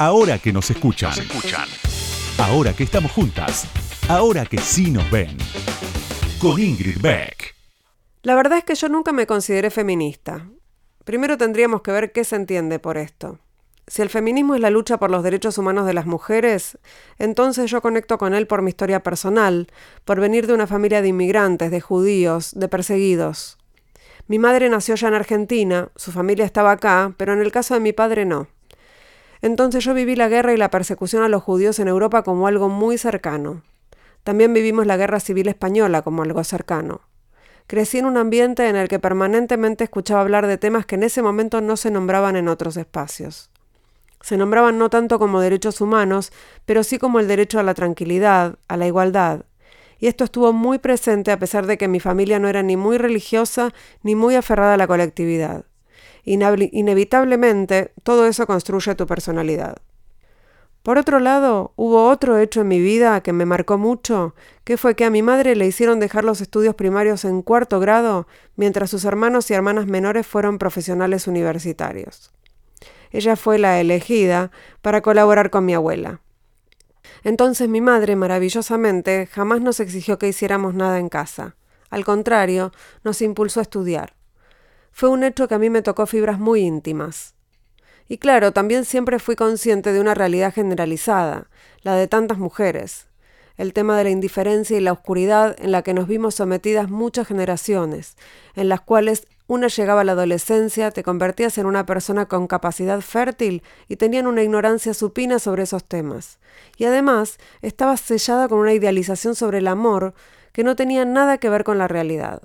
[0.00, 1.12] Ahora que nos escuchan.
[2.38, 3.66] Ahora que estamos juntas.
[4.08, 5.36] Ahora que sí nos ven.
[6.40, 7.54] Con Ingrid Beck.
[8.22, 10.48] La verdad es que yo nunca me consideré feminista.
[11.04, 13.40] Primero tendríamos que ver qué se entiende por esto.
[13.88, 16.78] Si el feminismo es la lucha por los derechos humanos de las mujeres,
[17.18, 19.66] entonces yo conecto con él por mi historia personal,
[20.06, 23.58] por venir de una familia de inmigrantes, de judíos, de perseguidos.
[24.28, 27.80] Mi madre nació ya en Argentina, su familia estaba acá, pero en el caso de
[27.80, 28.48] mi padre no.
[29.42, 32.68] Entonces yo viví la guerra y la persecución a los judíos en Europa como algo
[32.68, 33.62] muy cercano.
[34.22, 37.00] También vivimos la guerra civil española como algo cercano.
[37.66, 41.22] Crecí en un ambiente en el que permanentemente escuchaba hablar de temas que en ese
[41.22, 43.50] momento no se nombraban en otros espacios.
[44.20, 46.32] Se nombraban no tanto como derechos humanos,
[46.66, 49.44] pero sí como el derecho a la tranquilidad, a la igualdad.
[49.98, 52.98] Y esto estuvo muy presente a pesar de que mi familia no era ni muy
[52.98, 53.72] religiosa
[54.02, 55.64] ni muy aferrada a la colectividad.
[56.24, 59.76] Inevitablemente, todo eso construye tu personalidad.
[60.82, 64.94] Por otro lado, hubo otro hecho en mi vida que me marcó mucho, que fue
[64.96, 69.04] que a mi madre le hicieron dejar los estudios primarios en cuarto grado, mientras sus
[69.04, 72.32] hermanos y hermanas menores fueron profesionales universitarios
[73.10, 74.50] ella fue la elegida
[74.82, 76.20] para colaborar con mi abuela.
[77.24, 81.56] Entonces mi madre, maravillosamente, jamás nos exigió que hiciéramos nada en casa.
[81.90, 84.14] Al contrario, nos impulsó a estudiar.
[84.92, 87.34] Fue un hecho que a mí me tocó fibras muy íntimas.
[88.08, 91.48] Y claro, también siempre fui consciente de una realidad generalizada,
[91.82, 93.06] la de tantas mujeres,
[93.56, 97.28] el tema de la indiferencia y la oscuridad en la que nos vimos sometidas muchas
[97.28, 98.16] generaciones,
[98.56, 103.00] en las cuales una llegaba a la adolescencia, te convertías en una persona con capacidad
[103.00, 106.38] fértil y tenían una ignorancia supina sobre esos temas.
[106.76, 110.14] Y además estabas sellada con una idealización sobre el amor
[110.52, 112.42] que no tenía nada que ver con la realidad.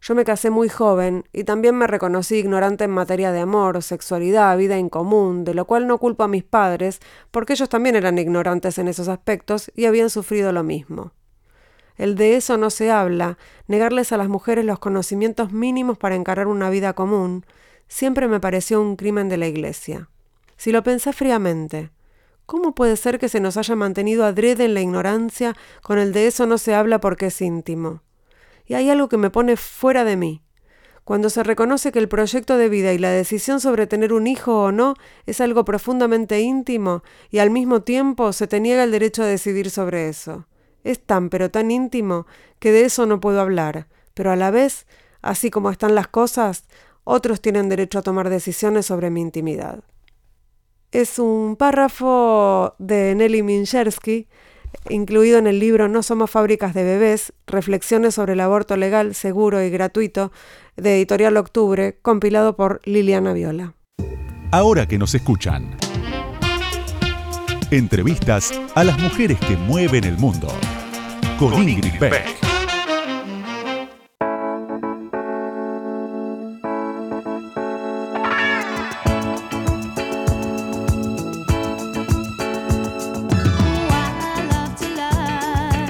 [0.00, 4.56] Yo me casé muy joven y también me reconocí ignorante en materia de amor, sexualidad,
[4.56, 8.18] vida en común, de lo cual no culpo a mis padres, porque ellos también eran
[8.18, 11.12] ignorantes en esos aspectos y habían sufrido lo mismo.
[11.96, 16.46] El de eso no se habla, negarles a las mujeres los conocimientos mínimos para encarar
[16.46, 17.44] una vida común,
[17.88, 20.08] siempre me pareció un crimen de la Iglesia.
[20.56, 21.90] Si lo pensé fríamente,
[22.46, 26.28] ¿cómo puede ser que se nos haya mantenido adrede en la ignorancia con el de
[26.28, 28.02] eso no se habla porque es íntimo?
[28.68, 30.42] Y hay algo que me pone fuera de mí.
[31.02, 34.62] Cuando se reconoce que el proyecto de vida y la decisión sobre tener un hijo
[34.62, 39.22] o no es algo profundamente íntimo y al mismo tiempo se te niega el derecho
[39.22, 40.46] a decidir sobre eso.
[40.84, 42.26] Es tan pero tan íntimo
[42.58, 44.86] que de eso no puedo hablar, pero a la vez,
[45.22, 46.64] así como están las cosas,
[47.04, 49.82] otros tienen derecho a tomar decisiones sobre mi intimidad.
[50.92, 54.28] Es un párrafo de Nelly Minchersky,
[54.88, 59.62] incluido en el libro No somos fábricas de bebés, Reflexiones sobre el aborto legal, seguro
[59.62, 60.32] y gratuito,
[60.76, 63.74] de Editorial Octubre, compilado por Liliana Viola.
[64.50, 65.76] Ahora que nos escuchan.
[67.70, 70.48] Entrevistas a las mujeres que mueven el mundo.
[71.38, 72.47] Con, Ingrid Beck.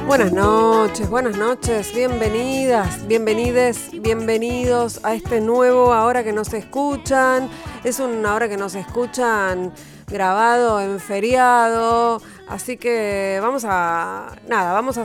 [0.08, 7.50] Buenas noches, buenas noches, bienvenidas, bienvenides, bienvenidos a este nuevo Ahora que nos escuchan.
[7.84, 9.70] Es una hora que nos escuchan
[10.06, 12.22] grabado en feriado.
[12.48, 14.36] Así que vamos a.
[14.48, 15.04] Nada, vamos a.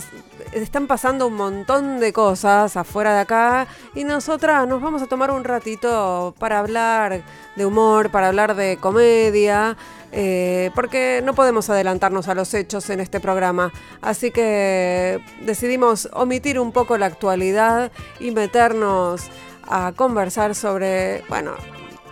[0.54, 3.68] Están pasando un montón de cosas afuera de acá.
[3.96, 7.22] Y nosotras nos vamos a tomar un ratito para hablar
[7.56, 9.76] de humor, para hablar de comedia.
[10.14, 13.74] Eh, porque no podemos adelantarnos a los hechos en este programa.
[14.02, 19.30] Así que decidimos omitir un poco la actualidad y meternos
[19.68, 21.54] a conversar sobre, bueno,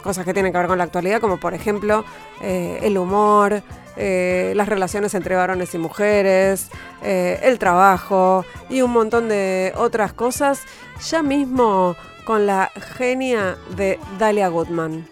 [0.02, 2.04] cosas que tienen que ver con la actualidad, como por ejemplo
[2.42, 3.62] eh, el humor,
[3.98, 6.70] eh, las relaciones entre varones y mujeres,
[7.04, 10.64] eh, el trabajo y un montón de otras cosas,
[11.10, 15.08] ya mismo con la genia de Dalia Goodman.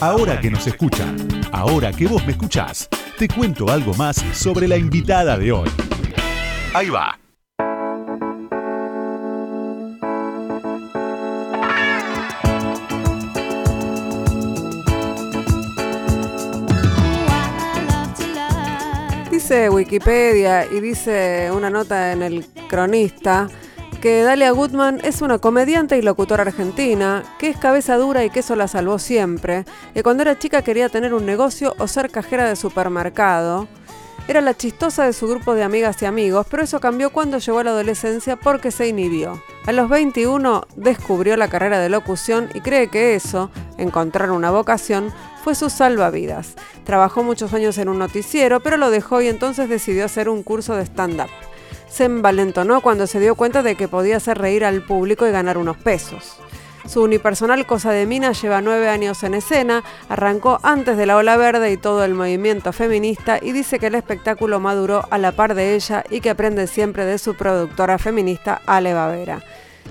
[0.00, 1.16] Ahora que nos escuchan,
[1.52, 5.68] ahora que vos me escuchás, te cuento algo más sobre la invitada de hoy.
[6.74, 7.18] Ahí va.
[19.50, 23.48] Dice Wikipedia y dice una nota en el cronista
[24.00, 28.38] que Dalia Goodman es una comediante y locutora argentina, que es cabeza dura y que
[28.40, 32.48] eso la salvó siempre, que cuando era chica quería tener un negocio o ser cajera
[32.48, 33.66] de supermercado.
[34.28, 37.58] Era la chistosa de su grupo de amigas y amigos, pero eso cambió cuando llegó
[37.58, 39.42] a la adolescencia porque se inhibió.
[39.66, 45.12] A los 21 descubrió la carrera de locución y cree que eso, encontrar una vocación,
[45.42, 46.54] fue su salvavidas.
[46.84, 50.76] Trabajó muchos años en un noticiero, pero lo dejó y entonces decidió hacer un curso
[50.76, 51.30] de stand-up.
[51.88, 55.58] Se envalentonó cuando se dio cuenta de que podía hacer reír al público y ganar
[55.58, 56.36] unos pesos.
[56.86, 61.36] Su unipersonal Cosa de Mina lleva nueve años en escena, arrancó antes de la ola
[61.36, 65.54] verde y todo el movimiento feminista y dice que el espectáculo maduró a la par
[65.54, 69.42] de ella y que aprende siempre de su productora feminista Ale Bavera.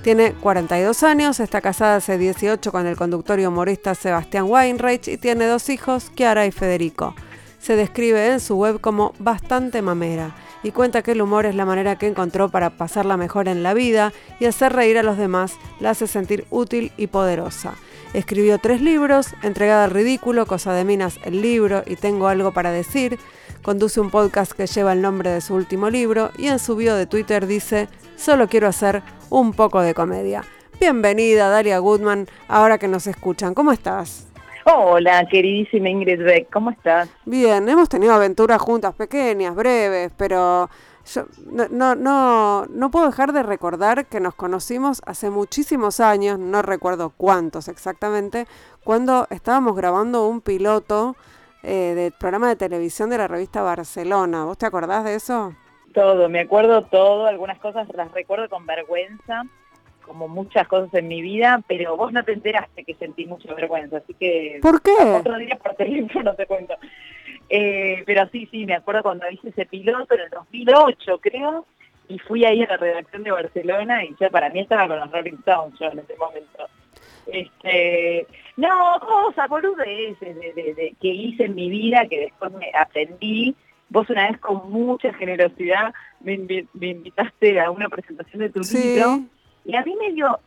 [0.03, 5.17] Tiene 42 años, está casada hace 18 con el conductor y humorista Sebastián Weinreich y
[5.17, 7.15] tiene dos hijos, Kiara y Federico.
[7.59, 11.65] Se describe en su web como bastante mamera y cuenta que el humor es la
[11.65, 15.55] manera que encontró para pasarla mejor en la vida y hacer reír a los demás
[15.81, 17.73] la hace sentir útil y poderosa.
[18.13, 22.71] Escribió tres libros, Entregada al Ridículo, Cosa de Minas, el libro y Tengo algo para
[22.71, 23.19] decir.
[23.61, 26.95] Conduce un podcast que lleva el nombre de su último libro y en su bio
[26.95, 30.44] de Twitter dice, solo quiero hacer un poco de comedia.
[30.79, 33.53] Bienvenida, Dalia Goodman, ahora que nos escuchan.
[33.53, 34.27] ¿Cómo estás?
[34.65, 37.09] Hola, queridísima Ingrid Beck, ¿cómo estás?
[37.25, 40.69] Bien, hemos tenido aventuras juntas, pequeñas, breves, pero
[41.13, 46.61] yo no, no, no, puedo dejar de recordar que nos conocimos hace muchísimos años, no
[46.61, 48.47] recuerdo cuántos exactamente,
[48.83, 51.15] cuando estábamos grabando un piloto
[51.63, 54.45] eh, del programa de televisión de la revista Barcelona.
[54.45, 55.53] ¿Vos te acordás de eso?
[55.94, 59.44] Todo, me acuerdo todo, algunas cosas las recuerdo con vergüenza
[60.09, 63.97] como muchas cosas en mi vida, pero vos no te enteraste que sentí mucha vergüenza,
[63.97, 64.57] así que...
[64.59, 64.91] ¿Por qué?
[64.91, 66.73] Otro día por teléfono te cuento.
[67.49, 71.65] Eh, pero sí, sí, me acuerdo cuando hice ese piloto en el 2008, creo,
[72.07, 75.11] y fui ahí a la redacción de Barcelona y ya para mí estaba con los
[75.11, 76.67] Rolling Stones yo en ese momento.
[77.27, 82.71] Este, no, cosas, boludeces de, de, de, que hice en mi vida que después me
[82.73, 83.55] aprendí.
[83.89, 89.21] Vos una vez con mucha generosidad me, invitaste a una presentación de tu libro
[89.65, 90.39] y a mí me dio,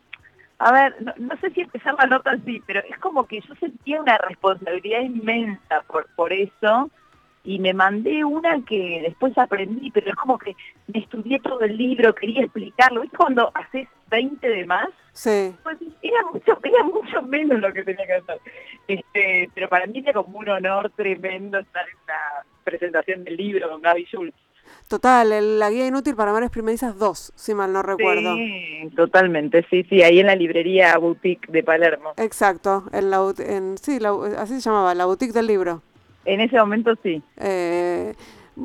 [0.65, 4.01] a ver, no, sé si empezar la nota así, pero es como que yo sentía
[4.01, 6.89] una responsabilidad inmensa por, por eso
[7.43, 10.55] y me mandé una que después aprendí, pero es como que
[10.87, 13.01] me estudié todo el libro, quería explicarlo.
[13.01, 14.89] ¿Viste cuando haces 20 de más?
[15.13, 15.53] Sí.
[15.65, 18.41] Pues era mucho, era mucho menos lo que tenía que hacer.
[18.87, 23.69] Este, pero para mí era como un honor tremendo estar en la presentación del libro
[23.69, 24.37] con Gaby Schultz.
[24.89, 28.35] Total, la guía inútil para mares primerizas 2, si mal no recuerdo.
[28.35, 32.13] Sí, totalmente, sí, sí, ahí en la librería Boutique de Palermo.
[32.19, 33.99] Exacto, en la, en, sí,
[34.37, 35.83] así se llamaba, la boutique del libro.
[36.25, 37.23] En ese momento sí.
[37.39, 38.15] Eh,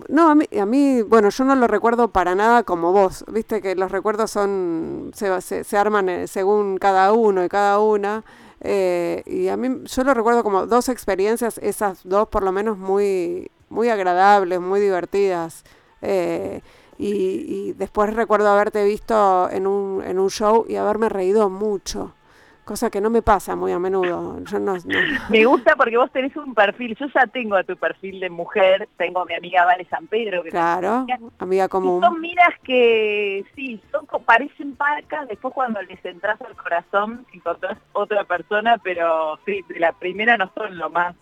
[0.09, 3.61] no, a mí, a mí, bueno, yo no lo recuerdo para nada como vos, viste
[3.61, 8.23] que los recuerdos son, se, se, arman eh, según cada uno y cada una.
[8.59, 12.77] Eh, y a mí, yo lo recuerdo como dos experiencias, esas dos por lo menos
[12.77, 15.63] muy, muy agradables, muy divertidas.
[16.01, 16.61] Eh,
[16.99, 22.15] y, después recuerdo haberte visto en un, en un show y haberme reído mucho,
[22.65, 24.39] cosa que no me pasa muy a menudo.
[24.43, 24.75] Yo no,
[25.29, 28.89] Me gusta porque vos tenés un perfil, yo ya tengo a tu perfil de mujer,
[28.97, 30.41] tengo a mi amiga Vale San Pedro.
[30.41, 31.05] Que claro,
[31.37, 32.01] amiga común.
[32.01, 38.23] son miras que sí, son parecen parcas, después cuando les entras al corazón encontrás otra
[38.23, 41.15] persona, pero sí, la primera no son lo más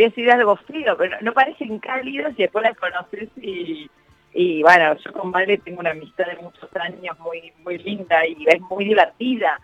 [0.00, 3.90] voy a decir algo frío, pero no, parecen cálidos y después las conoces y,
[4.32, 8.46] y bueno, yo con Vale tengo una amistad de muchos años muy, muy linda y
[8.46, 9.60] es muy divertida,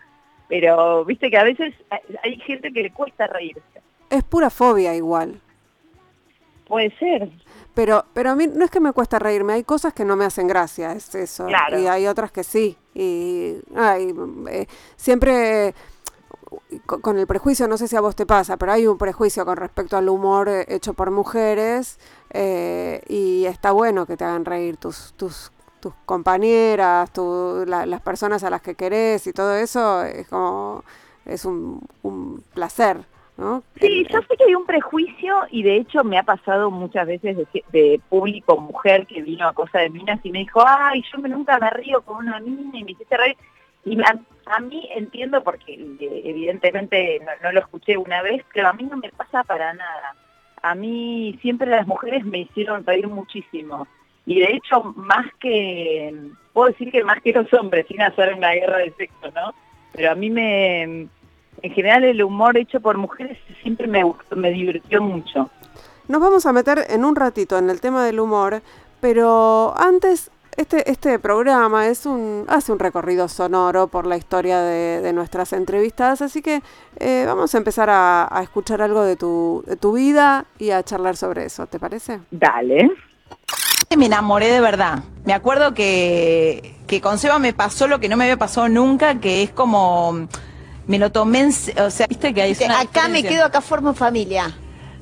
[0.47, 1.73] pero viste que a veces
[2.23, 3.81] hay gente que le cuesta reírse.
[4.09, 5.41] Es pura fobia igual.
[6.67, 7.29] Puede ser.
[7.73, 10.25] Pero, pero a mí no es que me cuesta reírme, hay cosas que no me
[10.25, 11.47] hacen gracia, es eso.
[11.49, 12.77] Y hay otras que sí.
[12.93, 14.13] Y ay,
[14.49, 14.65] eh,
[14.95, 15.73] siempre
[16.85, 19.57] con el prejuicio, no sé si a vos te pasa, pero hay un prejuicio con
[19.57, 21.99] respecto al humor eh, hecho por mujeres
[22.31, 28.43] eh, y está bueno que te hagan reír tus, tus, tus compañeras, tu, las personas
[28.43, 30.83] a las que querés y todo eso es como,
[31.25, 33.05] es un, un placer.
[33.37, 33.61] ¿no?
[33.79, 37.37] Sí, yo sé que hay un prejuicio y de hecho me ha pasado muchas veces
[37.37, 41.19] de, de, público mujer que vino a Cosa de Minas y me dijo, ay, yo
[41.19, 43.37] me nunca me río con una mina y me hiciste reír.
[43.87, 48.83] Y a, mí entiendo, porque eh, evidentemente no, lo escuché una vez, pero a mí
[48.83, 50.13] no me pasa para nada.
[50.61, 53.87] A mí siempre las mujeres me hicieron reír muchísimo.
[54.25, 56.13] Y de hecho, más que,
[56.51, 59.53] puedo decir que más que los hombres, sin hacer una guerra de sexo, ¿no?
[59.93, 64.51] Pero a mí me, en general el humor hecho por mujeres siempre me gustó, me
[64.51, 65.49] divirtió mucho.
[66.09, 68.61] Nos vamos a meter en un ratito en el tema del humor,
[68.99, 75.13] pero antes este, este programa es un, hace un recorrido sonoro por la historia de,
[75.13, 76.61] nuestras entrevistadas, así que
[76.99, 81.15] eh, vamos a empezar a, escuchar algo de tu, de tu vida y a charlar
[81.15, 82.19] sobre eso, ¿te parece?
[82.31, 82.91] Dale.
[83.95, 84.99] Me enamoré de verdad.
[85.25, 89.19] Me acuerdo que, que con Seba me pasó lo que no me había pasado nunca,
[89.19, 90.27] que es como
[90.87, 94.57] me lo tomé, o sea, viste que hay Acá me quedo, acá formo familia.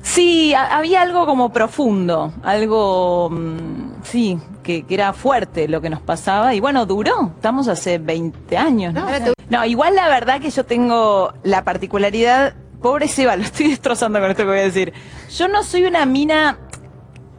[0.06, 6.54] Sí, había algo como profundo, algo, mm, sí, que, era fuerte lo que nos pasaba
[6.54, 8.94] y bueno, duró, estamos hace 20 años.
[8.94, 9.04] ¿no?
[9.50, 14.30] no, igual la verdad que yo tengo la particularidad, pobre Seba, lo estoy destrozando con
[14.30, 14.92] esto que voy a decir,
[15.36, 16.60] yo no soy una mina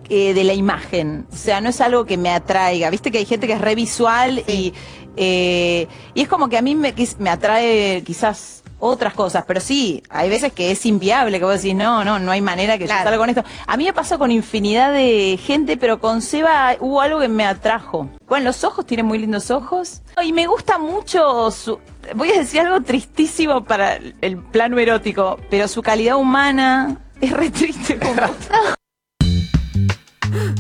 [0.10, 3.26] eh, de la imagen, o sea, no es algo que me atraiga, viste que hay
[3.26, 4.74] gente que es re visual y,
[5.16, 10.03] eh, y es como que a mí me, me atrae quizás otras cosas, pero sí,
[10.10, 12.93] hay veces que es inviable, que vos decís, no, no, no hay manera que yo
[12.93, 13.43] salga con esto.
[13.65, 17.46] A mí me pasó con infinidad de gente, pero con Seba hubo algo que me
[17.46, 18.10] atrajo.
[18.27, 20.01] Bueno, los ojos, tiene muy lindos ojos.
[20.24, 21.79] Y me gusta mucho su,
[22.15, 27.50] voy a decir algo tristísimo para el plano erótico, pero su calidad humana es re
[27.50, 28.22] triste como...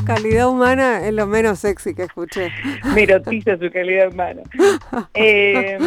[0.05, 2.51] Calidad humana es lo menos sexy que escuché.
[2.93, 4.43] Me erotiza su calidad humana.
[5.13, 5.77] Eh,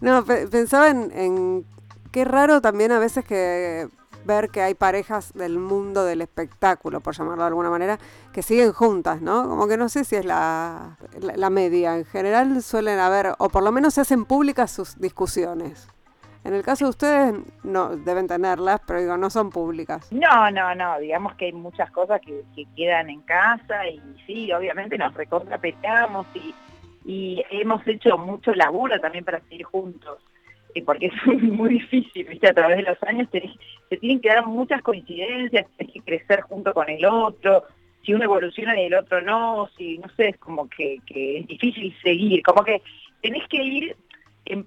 [0.00, 1.64] no, pensaba en,
[2.10, 3.88] qué raro también a veces que
[4.24, 7.98] ver que hay parejas del mundo del espectáculo, por llamarlo de alguna manera,
[8.32, 9.48] que siguen juntas, ¿no?
[9.48, 11.96] Como que no sé si es la, la media.
[11.96, 15.88] En general suelen haber, o por lo menos se hacen públicas sus discusiones.
[16.44, 20.12] En el caso de ustedes, no deben tenerlas, pero digo, no son públicas.
[20.12, 22.44] No, no, no, digamos que hay muchas cosas que,
[22.76, 25.58] quedan en casa y sí, obviamente nos recontra
[27.06, 30.18] y, hemos hecho mucho laburo también para seguir juntos,
[30.74, 32.48] eh, porque es muy difícil, ¿viste?
[32.48, 36.74] A través de los años se tienen que dar muchas coincidencias, tienes que crecer junto
[36.74, 37.64] con el otro,
[38.04, 41.94] si uno evoluciona y el otro no, si no sé, es como que, es difícil
[42.02, 42.82] seguir, como que
[43.22, 43.96] tenés que ir
[44.44, 44.66] en,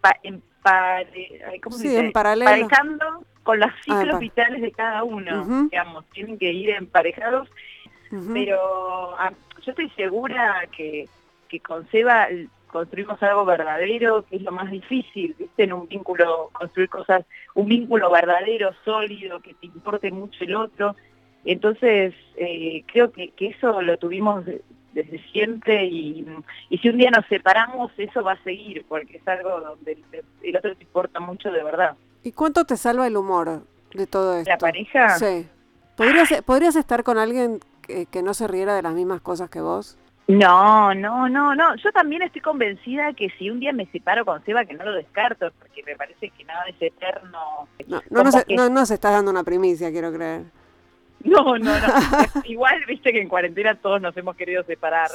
[1.14, 2.00] en ¿cómo se dice?
[2.00, 3.06] emparejando
[3.44, 7.50] con los ah, ciclos vitales de cada uno, digamos, tienen que ir emparejados,
[8.34, 9.32] pero ah,
[9.64, 11.08] yo estoy segura que,
[11.48, 12.28] que con Seba
[12.68, 15.64] construimos algo verdadero, que es lo más difícil, ¿viste?
[15.64, 20.96] En un vínculo, construir cosas, un vínculo verdadero, sólido, que te importe mucho el otro.
[21.46, 24.44] Entonces, eh, creo que, que, eso lo tuvimos
[24.98, 26.26] desde siempre y,
[26.82, 29.98] si un día nos separamos eso va a seguir porque es algo donde
[30.42, 31.96] el, otro te importa mucho de verdad.
[32.24, 33.62] ¿Y cuánto te salva el humor
[33.94, 34.50] de todo esto?
[34.50, 35.10] ¿La pareja?
[35.20, 35.48] Sí.
[35.96, 39.98] ¿Podrías, ¿podrías estar con alguien que, no se riera de las mismas cosas que vos?
[40.28, 41.76] No, no, no, no.
[41.76, 44.94] Yo también estoy convencida que si un día me separo con Seba, que no lo
[44.94, 47.68] descarto, porque me parece que nada es eterno.
[47.88, 50.46] No, no, no, no, no se está dando una primicia, quiero creer.
[51.38, 51.88] No, no, no.
[52.46, 55.10] Igual, viste que en cuarentena todos nos hemos querido separar.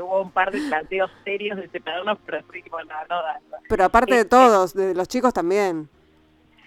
[0.00, 3.22] hubo un par de planteos serios de separarnos, pero no, no,
[3.68, 5.88] Pero aparte de este, todos, de los chicos también.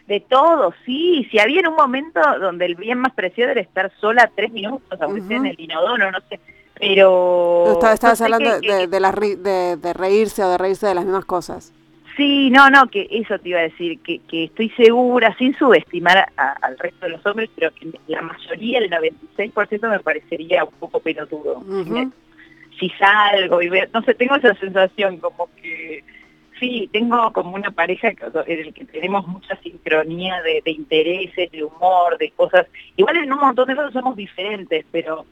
[0.08, 1.28] De todos, sí.
[1.30, 5.00] Si había en un momento donde el bien más preciado era estar sola tres minutos,
[5.02, 6.40] aunque sea en el inodoro, no sé.
[6.80, 7.80] Pero...
[7.92, 11.74] estabas hablando de, de, de reírse o de reírse de las mismas cosas.
[12.18, 16.32] Sí, no, no, que eso te iba a decir, que, que estoy segura, sin subestimar
[16.36, 21.00] al resto de los hombres, pero que la mayoría, el 96% me parecería un poco
[21.00, 21.64] pelotudo.
[22.80, 26.04] si, salgo y veo, no sé, tengo esa sensación como que,
[26.60, 32.18] sí, tengo como una pareja en el que tenemos mucha sincronía de, intereses, de humor,
[32.18, 35.26] de cosas, igual en un montón de cosas somos diferentes, pero...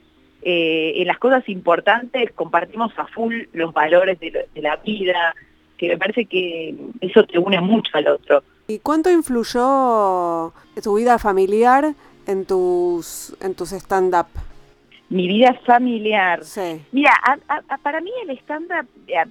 [0.48, 5.34] Eh, en las cosas importantes compartimos a full los valores de la vida,
[5.78, 8.44] que me parece que eso te une mucho al otro.
[8.68, 11.94] ¿Y cuánto influyó tu vida familiar
[12.26, 14.28] en tus, en tus stand-up?
[15.10, 16.44] Mi vida familiar.
[16.44, 16.82] Sí.
[16.92, 17.14] Mira,
[17.84, 19.24] para mí el stand-up eh,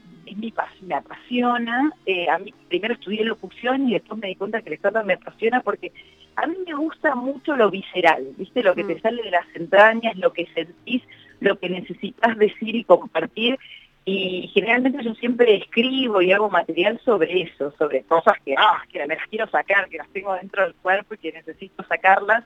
[0.82, 1.92] me apasiona.
[2.06, 5.14] Eh, a mí primero estudié locución y después me di cuenta que el stand-up me
[5.14, 5.92] apasiona porque
[6.36, 8.62] a mí me gusta mucho lo visceral, ¿viste?
[8.62, 9.00] Lo que te mm.
[9.00, 11.02] sale de las entrañas, lo que sentís,
[11.40, 13.58] lo que necesitas decir y compartir
[14.06, 18.98] y generalmente yo siempre escribo y hago material sobre eso, sobre cosas que, ah, que
[19.06, 22.44] me las quiero sacar, que las tengo dentro del cuerpo y que necesito sacarlas.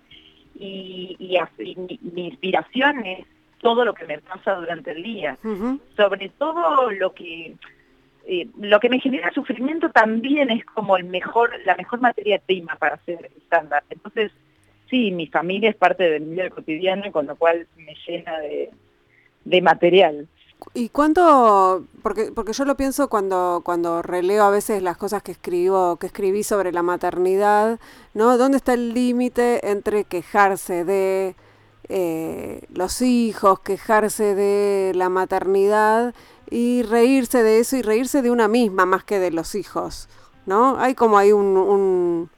[0.54, 1.16] Y,
[1.76, 3.26] mi, inspiración es
[3.60, 5.36] todo lo que me pasa durante el día.
[5.96, 7.54] Sobre todo lo que
[8.30, 12.76] eh, lo que me genera sufrimiento también es como el mejor, la mejor materia prima
[12.76, 13.82] para hacer estándar.
[13.88, 14.30] Entonces,
[14.90, 18.70] sí, mi familia es parte de mi vida cotidiana, con lo cual me llena de,
[19.44, 20.28] de material.
[20.74, 25.32] ¿Y cuánto, porque, porque yo lo pienso cuando, cuando releo a veces las cosas que
[25.32, 27.78] escribo, que escribí sobre la maternidad,
[28.14, 28.36] ¿no?
[28.36, 31.36] ¿Dónde está el límite entre quejarse de
[31.88, 36.14] eh, los hijos, quejarse de la maternidad
[36.50, 40.08] y reírse de eso y reírse de una misma más que de los hijos,
[40.44, 40.78] ¿no?
[40.78, 42.30] Hay como hay un...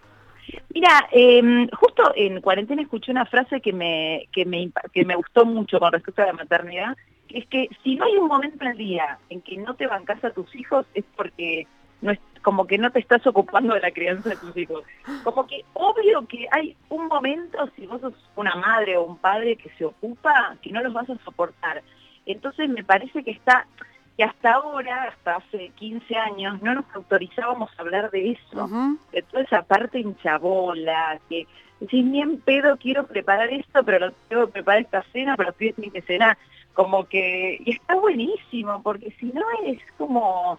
[0.74, 5.44] Mira, em, justo en cuarentena escuché una frase que me, que, me, que me gustó
[5.44, 6.96] mucho con respecto a la maternidad,
[7.34, 10.22] es que si no hay un momento en el día en que no te bancas
[10.24, 11.66] a tus hijos es porque
[12.00, 14.84] no es, como que no te estás ocupando de la crianza de tus hijos.
[15.22, 19.56] Como que obvio que hay un momento, si vos sos una madre o un padre
[19.56, 21.82] que se ocupa, que no los vas a soportar.
[22.26, 23.66] Entonces me parece que está
[24.16, 28.68] que hasta ahora, hasta hace 15 años, no nos autorizábamos a hablar de eso,
[29.12, 31.46] de toda esa parte hinchabola, que
[31.80, 35.48] decís, ni en pedo quiero preparar esto, pero lo tengo que preparar esta cena, pero
[35.48, 36.36] los pibes tienen que cenar.
[36.80, 40.58] Como que, y está buenísimo, porque si no es como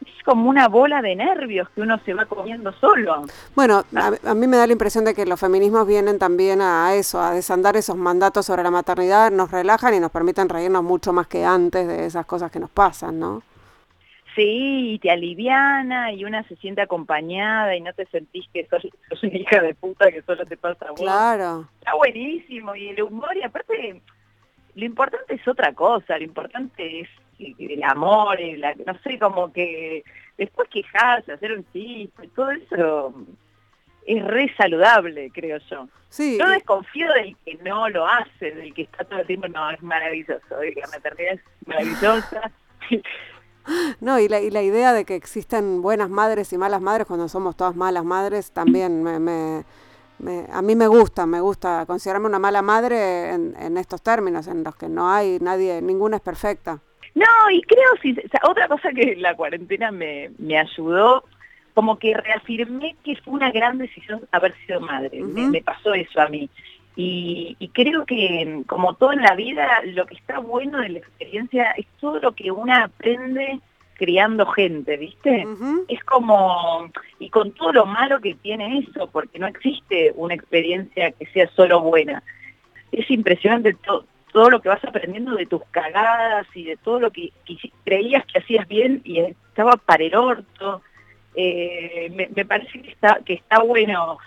[0.00, 3.26] es como una bola de nervios que uno se va comiendo solo.
[3.54, 7.20] Bueno, a, mí me da la impresión de que los feminismos vienen también a eso,
[7.20, 11.26] a desandar esos mandatos sobre la maternidad, nos relajan y nos permiten reírnos mucho más
[11.26, 13.42] que antes de esas cosas que nos pasan, ¿no?
[14.34, 18.82] Sí, y te aliviana y una se siente acompañada y no te sentís que sos,
[19.22, 21.00] una hija de puta que solo te pasa a vos.
[21.00, 21.68] Claro.
[21.80, 24.00] Está buenísimo y el humor y aparte
[24.74, 27.08] lo importante es otra cosa, lo importante es
[27.38, 28.38] el amor,
[28.86, 30.04] no sé, como que
[30.36, 33.14] después quejarse, hacer un chiste, todo eso
[34.06, 35.88] es re saludable, creo yo.
[36.08, 36.38] Sí.
[36.38, 39.82] Yo desconfío del que no lo hace, del que está todo el tiempo, no, es
[39.82, 42.50] maravilloso, la maternidad es maravillosa.
[44.00, 47.28] No, y la, y la idea de que existen buenas madres y malas madres cuando
[47.28, 49.64] somos todas malas madres también me, me,
[50.52, 54.64] a mí me gusta, me gusta considerarme una mala madre en, en estos términos, en
[54.64, 56.80] los que no hay nadie, ninguna es perfecta.
[57.14, 61.24] No, y creo, si, otra cosa que la cuarentena me, me ayudó,
[61.74, 65.22] como que reafirmé que fue una gran decisión haber sido madre.
[65.22, 66.48] me, pasó eso a mí.
[66.96, 70.98] Y, y, creo que, como todo en la vida, lo que está bueno de la
[70.98, 73.60] experiencia es todo lo que uno aprende
[74.00, 75.46] criando gente, ¿viste?
[75.88, 81.12] Es como, y con todo lo malo que tiene eso, porque no existe una experiencia
[81.12, 82.22] que sea solo buena.
[82.92, 87.10] Es impresionante todo todo lo que vas aprendiendo de tus cagadas y de todo lo
[87.10, 87.32] que,
[87.84, 90.82] creías que hacías bien y estaba para el orto.
[91.34, 94.18] Eh, me, parece que está, que está bueno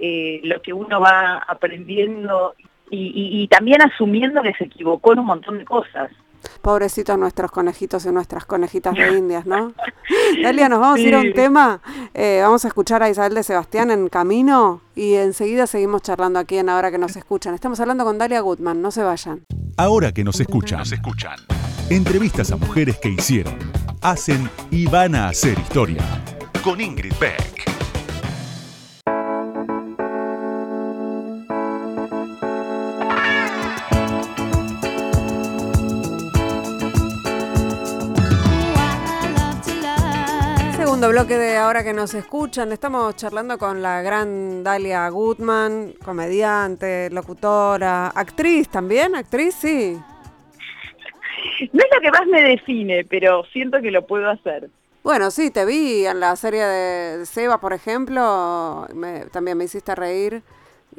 [0.00, 2.54] eh, lo que uno va aprendiendo
[2.90, 6.10] y, y, también asumiendo que se equivocó en un montón de cosas.
[6.62, 9.72] Pobrecitos nuestros conejitos y nuestras conejitas de indias, ¿no?
[10.42, 11.80] Dalia, nos vamos a ir a un tema.
[12.14, 16.58] Eh, vamos a escuchar a Isabel de Sebastián en camino y enseguida seguimos charlando aquí
[16.58, 17.54] en Ahora que nos escuchan.
[17.54, 19.44] Estamos hablando con Dalia Gutman, no se vayan.
[19.76, 21.36] Ahora que nos escuchan, nos escuchan.
[21.90, 23.58] Entrevistas a mujeres que hicieron,
[24.00, 26.02] hacen y van a hacer historia.
[26.62, 27.83] Con Ingrid Beck.
[41.00, 42.72] Bloque de ahora que nos escuchan.
[42.72, 49.98] Estamos charlando con la gran Dalia Goodman, comediante, locutora, actriz también, actriz, sí.
[51.72, 54.70] No es lo que más me define, pero siento que lo puedo hacer.
[55.02, 58.86] Bueno, sí, te vi en la serie de Seba, por ejemplo,
[59.32, 60.42] también me hiciste reír.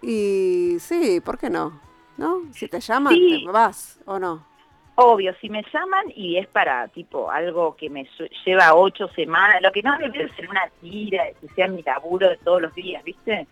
[0.02, 1.80] Y sí, ¿por qué no?
[2.18, 2.42] ¿No?
[2.54, 3.16] Si te llaman,
[3.52, 4.46] vas o no.
[4.98, 8.08] Obvio, si me llaman y es para tipo algo que me
[8.46, 12.38] lleva ocho semanas, lo que no debe ser una tira, que sea mi laburo de
[12.38, 13.46] todos los días, ¿viste?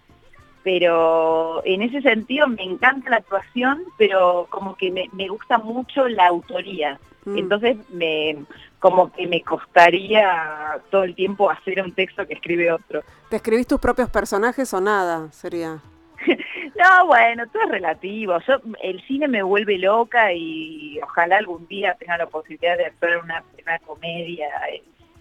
[0.63, 6.27] Pero en ese sentido me encanta la actuación, pero como que me, gusta mucho la
[6.27, 6.97] autoría.
[7.25, 7.37] Mm.
[7.37, 8.45] Entonces me
[8.79, 13.01] como que me costaría todo el tiempo hacer un texto que escribe otro.
[13.29, 15.29] ¿Te escribís tus propios personajes o nada?
[15.31, 15.79] Sería.
[16.75, 18.39] No, bueno, todo es relativo.
[18.47, 23.17] Yo, el cine me vuelve loca y ojalá algún día tenga la posibilidad de actuar
[23.17, 24.49] una, una comedia,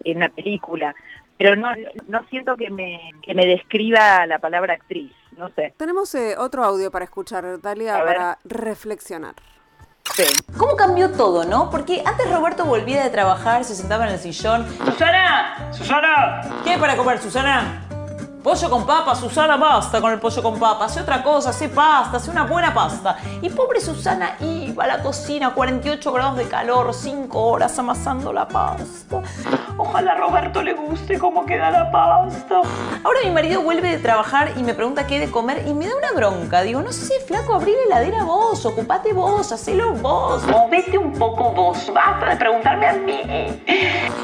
[0.05, 0.95] en, una película.
[1.37, 1.71] Pero no,
[2.09, 5.75] no siento que me, que me describa la palabra actriz, no sé.
[5.77, 9.35] Tenemos eh, otro audio para escuchar, Dalia, para reflexionar.
[10.15, 10.25] Sí.
[10.59, 11.71] ¿Cómo cambió todo, no?
[11.71, 14.67] Porque antes Roberto volvía de trabajar, se sentaba en el sillón.
[14.85, 15.73] ¡Susana!
[15.73, 16.61] ¡Susana!
[16.65, 17.89] ¿Qué hay para comer, Susana?
[18.43, 20.87] Pollo con papa, Susana, basta con el pollo con papa.
[20.87, 23.17] Hace otra cosa, hace pasta, hace una buena pasta.
[23.41, 28.49] Y pobre Susana iba a la cocina, 48 grados de calor, 5 horas amasando la
[28.49, 29.23] pasta.
[29.79, 32.63] Ojalá a Roberto le guste cómo queda la pasta.
[33.05, 35.95] Ahora mi marido vuelve de trabajar y me pregunta qué de comer y me da
[35.97, 36.63] una bronca.
[36.63, 40.45] Digo, no sé, flaco, abrí la heladera vos, ocupate vos, hacelo vos.
[40.49, 43.63] Movete un poco vos, basta de preguntarme a mí.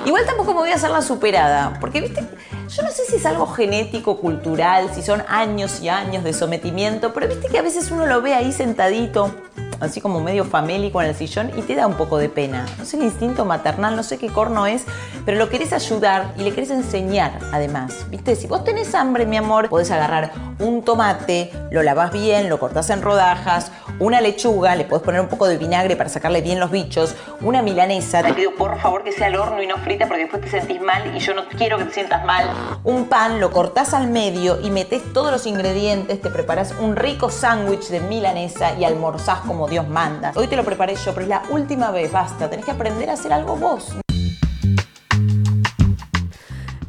[0.04, 2.26] Igual tampoco me voy a hacer la superada, porque viste,
[2.68, 7.12] yo no sé si es algo genético cultural, si son años y años de sometimiento,
[7.12, 9.34] pero viste que a veces uno lo ve ahí sentadito,
[9.80, 12.66] así como medio famélico en el sillón y te da un poco de pena.
[12.78, 14.84] No sé el instinto maternal, no sé qué corno es,
[15.24, 18.06] pero lo querés ayudar y le querés enseñar además.
[18.10, 18.36] ¿Viste?
[18.36, 22.90] Si vos tenés hambre, mi amor, podés agarrar un tomate, lo lavas bien, lo cortás
[22.90, 26.70] en rodajas, una lechuga, le podés poner un poco de vinagre para sacarle bien los
[26.70, 30.22] bichos, una milanesa, te pido por favor que sea al horno y no frita porque
[30.22, 32.48] después te sentís mal y yo no quiero que te sientas mal.
[32.84, 37.30] Un pan, lo cortás al medio y metés todos los ingredientes, te preparas un rico
[37.30, 40.32] sándwich de milanesa y almorzás como Dios manda.
[40.34, 43.12] Hoy te lo preparé yo, pero es la última vez, basta, tenés que aprender a
[43.12, 43.94] hacer algo vos.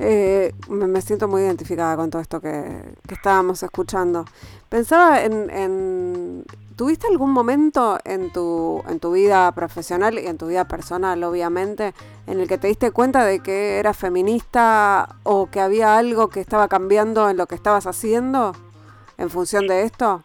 [0.02, 4.26] Eh, me, siento muy identificada con todo esto que, estábamos escuchando.
[4.70, 6.46] Pensaba en,
[6.78, 11.94] ¿Tuviste algún momento en tu, en tu vida profesional y en tu vida personal, obviamente,
[12.26, 16.40] en el que te diste cuenta de que eras feminista o que había algo que
[16.40, 18.54] estaba cambiando en lo que estabas haciendo
[19.18, 20.24] en función de esto?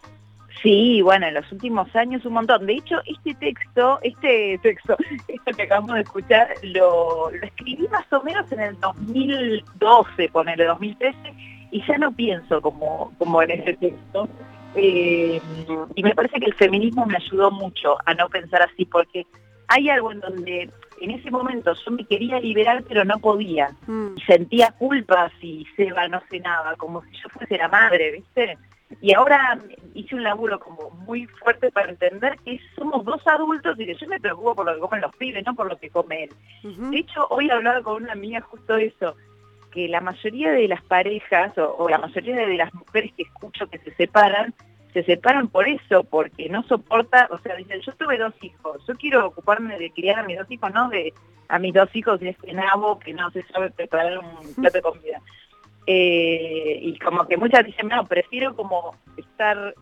[0.62, 2.66] Sí, bueno, en los últimos años un montón.
[2.66, 4.96] De hecho, este texto, este texto,
[5.28, 11.16] esto que acabamos de escuchar, lo, escribí más o menos en el 2012, ponele 2013,
[11.70, 14.28] y ya no pienso como, como en ese texto.
[14.76, 15.40] Eh,
[15.94, 19.26] y me parece que el feminismo me ayudó mucho a no pensar así, porque
[19.68, 23.70] hay algo en donde en ese momento yo me quería liberar, pero no podía.
[23.86, 24.16] Mm.
[24.26, 28.58] Sentía culpa si Seba no cenaba, como si yo fuese la madre, ¿viste?
[29.00, 29.58] Y ahora
[29.94, 34.08] hice un laburo como muy fuerte para entender que somos dos adultos y que yo
[34.08, 36.28] me preocupo por lo que comen los pibes, no por lo que comen
[36.62, 39.14] De hecho, hoy hablaba con una amiga justo eso,
[39.70, 43.78] que la mayoría de las parejas o, la mayoría de las mujeres que escucho que
[43.78, 44.54] se separan,
[44.92, 48.94] se separan por eso, porque no soporta, o sea, dicen, yo tuve dos hijos, yo
[48.94, 51.12] quiero ocuparme de criar a mis dos hijos, no de
[51.48, 54.82] a mis dos hijos de este nabo que no se sabe preparar un plato de
[54.82, 55.20] comida.
[55.86, 59.74] Eh, y como que muchas dicen, no, prefiero como estar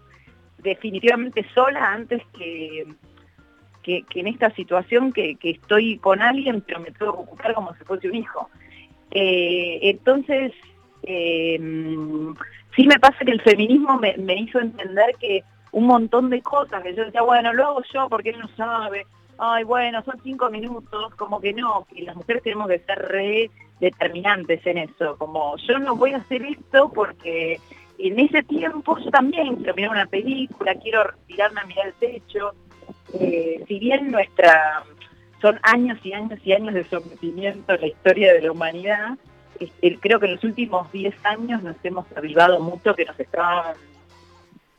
[0.58, 2.86] definitivamente sola antes que,
[3.82, 7.84] que, en esta situación que, estoy con alguien, pero me tengo que ocupar como si
[7.84, 8.48] fuese un hijo.
[9.10, 10.52] Eh, entonces,
[11.02, 11.58] eh,
[12.74, 16.94] sí me pasa que el feminismo me, hizo entender que un montón de cosas, que
[16.94, 19.06] yo decía, bueno, lo hago yo porque él no sabe,
[19.38, 23.50] ay, bueno, son cinco minutos, como que no, que las mujeres tenemos que ser re
[23.82, 27.60] determinantes en eso, como yo no voy a hacer esto porque
[27.98, 32.52] en ese tiempo yo también quiero mirar una película, quiero tirarme a mirar el techo,
[33.14, 34.84] eh, si bien nuestra
[35.40, 39.18] son años y años y años de sometimiento a la historia de la humanidad,
[40.00, 43.74] creo que en los últimos 10 años nos hemos avivado mucho que nos estaban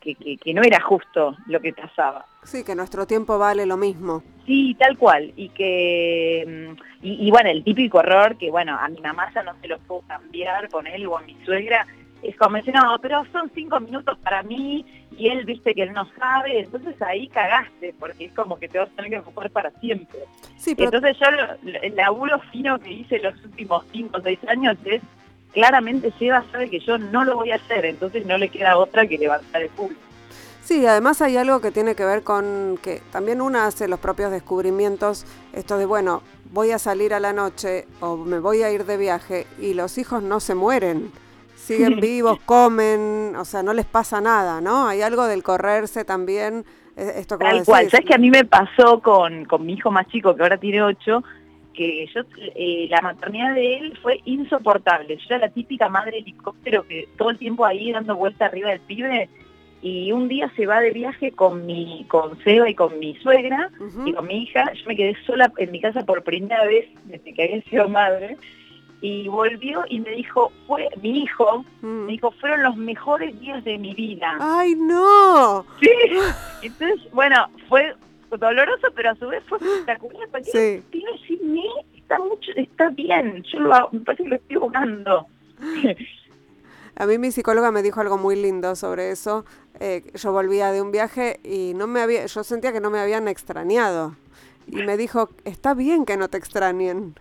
[0.04, 2.26] que, no era justo lo que pasaba.
[2.42, 4.22] Sí, que nuestro tiempo vale lo mismo.
[4.44, 5.32] Sí, tal cual.
[5.36, 9.52] Y que, mm, y, bueno, el típico error que, bueno, a mi mamá ya no
[9.60, 11.86] se lo puedo cambiar con él o a mi suegra,
[12.22, 14.84] es como decir, no, pero son cinco minutos para mí
[15.16, 18.78] y él, viste que él no sabe, entonces ahí cagaste, porque es como que te
[18.78, 20.20] vas a tener que ocupar para siempre.
[20.56, 21.26] Sí, Entonces yo
[21.82, 25.02] el laburo fino que hice los últimos cinco o seis años es
[25.54, 29.06] claramente Seba sabe que yo no lo voy a hacer, entonces no le queda otra
[29.06, 30.00] que levantar el público.
[30.62, 34.30] Sí, además hay algo que tiene que ver con que también una hace los propios
[34.30, 38.84] descubrimientos, esto de, bueno, voy a salir a la noche o me voy a ir
[38.86, 41.12] de viaje y los hijos no se mueren,
[41.56, 44.88] siguen vivos, comen, o sea, no les pasa nada, ¿no?
[44.88, 46.64] Hay algo del correrse también.
[46.96, 50.06] Eh, esto Tal cual, ¿sabes que a mí me pasó con, con mi hijo más
[50.08, 51.22] chico, que ahora tiene ocho,
[51.74, 52.22] que yo
[52.54, 55.16] eh, la maternidad de él fue insoportable.
[55.16, 58.80] Yo era la típica madre helicóptero que todo el tiempo ahí dando vuelta arriba del
[58.80, 59.28] pibe
[59.82, 63.70] y un día se va de viaje con mi con Seba y con mi suegra
[64.06, 64.72] y con mi hija.
[64.72, 68.38] Yo me quedé sola en mi casa por primera vez desde que había sido madre
[69.04, 72.06] y volvió y me dijo, fue mi hijo, mm.
[72.06, 74.38] me dijo, fueron los mejores días de mi vida.
[74.40, 75.66] ¡Ay, no!
[75.78, 75.90] Sí,
[76.62, 77.36] entonces, bueno,
[77.68, 77.94] fue
[78.36, 81.38] doloroso, pero a su vez fue espectacular, porque sí.
[81.42, 81.66] mí
[81.96, 85.26] está, mucho, está bien, yo lo, me parece que lo estoy jugando.
[86.96, 89.44] A mí mi psicóloga me dijo algo muy lindo sobre eso.
[89.80, 93.00] Eh, yo volvía de un viaje y no me había, yo sentía que no me
[93.00, 94.14] habían extrañado.
[94.66, 97.14] Y me dijo, está bien que no te extrañen.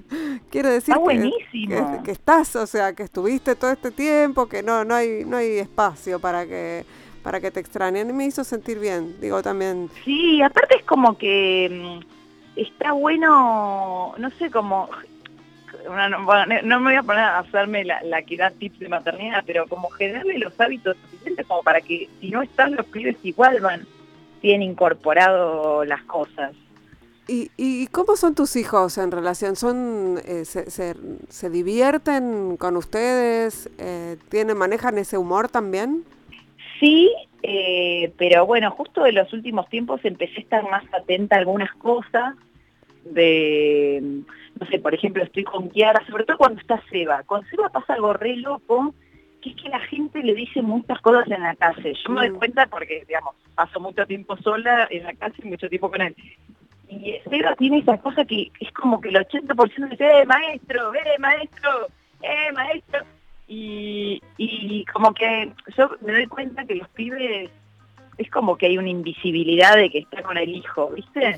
[0.50, 4.96] Quiero decir que, que, estás, o sea, que estuviste todo este tiempo, que no, no
[4.96, 6.84] hay, no hay espacio para que
[7.22, 8.10] para que te extrañen.
[8.10, 9.90] Y me hizo sentir bien, digo también.
[10.04, 14.88] Sí, aparte es como que mm, está bueno, no sé, como...
[15.88, 19.66] no, me voy a poner a hacerme la, la que da tips de maternidad, pero
[19.66, 23.86] como generarle los hábitos suficientes como para que si no están los pibes igual van,
[24.40, 26.52] tienen incorporado las cosas.
[27.28, 29.54] ¿Y, ¿Y, cómo son tus hijos en relación?
[29.54, 33.70] ¿Son eh, se, se, divierten con ustedes?
[33.78, 36.04] Eh, ¿tienen, ¿Manejan ese humor también?
[36.80, 37.12] Sí,
[37.42, 41.72] eh, pero bueno, justo en los últimos tiempos empecé a estar más atenta a algunas
[41.74, 42.34] cosas
[43.04, 44.22] de,
[44.58, 47.22] no sé, por ejemplo, estoy con Kiara, sobre todo cuando está Seba.
[47.24, 48.94] Con Seba pasa algo re loco,
[49.42, 51.94] que es que la gente le dice muchas cosas en la calle.
[51.94, 52.38] Yo me doy mm.
[52.38, 56.14] cuenta porque, digamos, paso mucho tiempo sola en la calle y mucho tiempo con él.
[56.88, 60.94] Y Seba tiene esa cosa que es como que el 80% dice, ¡eh, maestro!
[60.94, 61.86] ¡eh, maestro!
[62.22, 63.00] ¡eh, maestro!
[63.52, 67.50] Y, y como que yo me doy cuenta que los pibes
[68.16, 71.36] es como que hay una invisibilidad de que está con el hijo, ¿viste?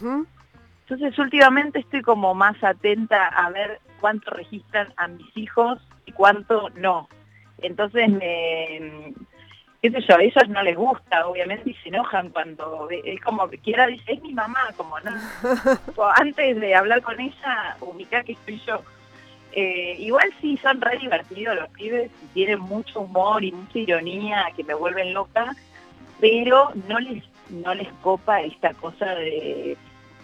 [0.82, 6.68] Entonces últimamente estoy como más atenta a ver cuánto registran a mis hijos y cuánto
[6.76, 7.08] no.
[7.62, 9.14] Entonces me
[9.82, 13.48] qué sé yo, a ellos no les gusta, obviamente, y se enojan cuando es como
[13.48, 15.10] que quiera dice, es mi mamá, como no.
[16.16, 18.80] Antes de hablar con ella, ubicar que estoy yo.
[19.52, 24.64] Eh, igual sí son re divertidos los pibes, tienen mucho humor y mucha ironía que
[24.64, 25.54] me vuelven loca,
[26.20, 29.76] pero no les no les copa esta cosa de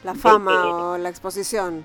[0.03, 1.85] la fama o la exposición.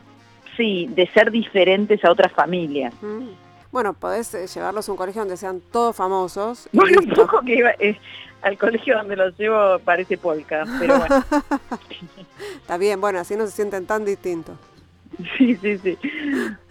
[0.55, 2.93] Sí, de ser diferentes a otras familias.
[3.01, 3.29] Mm.
[3.71, 6.69] Bueno, podés eh, llevarlos a un colegio donde sean todos famosos.
[6.71, 7.97] Bueno, un poco que iba, eh,
[8.43, 11.23] al colegio donde los llevo parece polka, pero bueno.
[12.61, 14.55] Está bien, bueno, así no se sienten tan distintos.
[15.37, 15.97] Sí, sí, sí.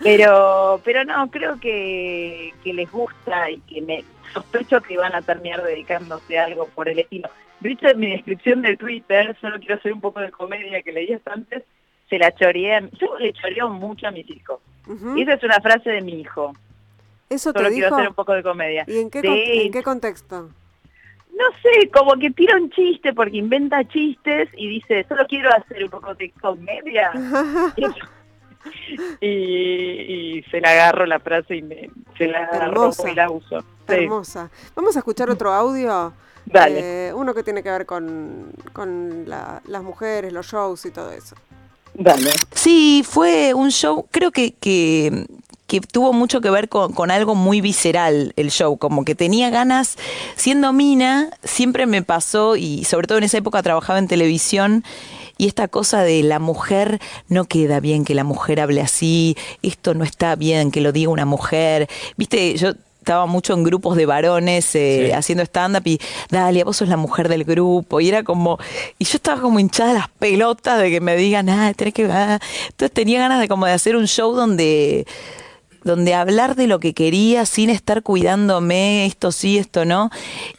[0.02, 5.22] Pero, pero no, creo que, que les gusta y que me sospecho que van a
[5.22, 7.28] terminar dedicándose a algo por el estilo.
[7.60, 11.20] Viste en mi descripción de Twitter, solo quiero hacer un poco de comedia que leías
[11.26, 11.62] antes,
[12.08, 14.60] se la choreé, yo le choreo mucho a mis hijos.
[15.16, 16.52] Y esa es una frase de mi hijo.
[17.30, 18.84] ¿Eso solo quiero hacer un poco de comedia.
[18.86, 19.20] ¿Y en qué,
[19.64, 20.50] en qué contexto?
[21.32, 25.84] No sé, como que tira un chiste porque inventa chistes y dice, solo quiero hacer
[25.84, 27.12] un poco de comedia.
[29.20, 33.58] y, se la agarro la frase y me, se la agarro y la uso.
[33.86, 34.50] Hermosa.
[34.74, 36.12] Vamos a escuchar otro audio.
[36.46, 37.08] Dale.
[37.08, 41.36] Eh, uno que tiene que ver con, con las mujeres, los shows y todo eso.
[41.94, 42.30] Dale.
[42.52, 45.26] Sí, fue un show, creo que, que,
[45.66, 49.50] que tuvo mucho que ver con, con, algo muy visceral el show, como que tenía
[49.50, 49.98] ganas,
[50.34, 54.84] siendo mina, siempre me pasó, y sobre todo en esa época trabajaba en televisión,
[55.38, 59.94] y esta cosa de la mujer, no queda bien que la mujer hable así, esto
[59.94, 61.88] no está bien que lo diga una mujer.
[62.16, 66.88] Viste, yo estaba mucho en grupos de varones eh, haciendo stand-up y Dalia, vos sos
[66.88, 68.00] la mujer del grupo.
[68.00, 68.58] Y era como,
[68.98, 72.04] y yo estaba como hinchada las pelotas de que me digan, ah, tenés que.
[72.06, 72.38] Ah".
[72.68, 75.04] Entonces tenía ganas de como de hacer un show donde
[75.84, 80.10] donde hablar de lo que quería sin estar cuidándome, esto sí, esto no.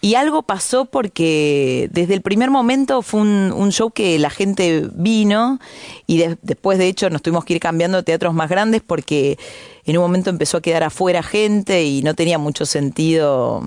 [0.01, 5.59] Y algo pasó porque desde el primer momento fue un, show que la gente vino
[6.05, 9.39] y después de hecho nos tuvimos que ir cambiando teatros más grandes porque
[9.85, 13.63] en un momento empezó a quedar afuera gente y no tenía mucho sentido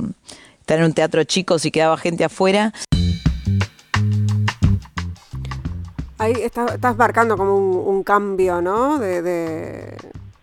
[0.61, 2.73] estar en un teatro chico si quedaba gente afuera.
[6.19, 8.99] Ahí estás marcando como un, cambio, ¿no?
[8.99, 9.97] de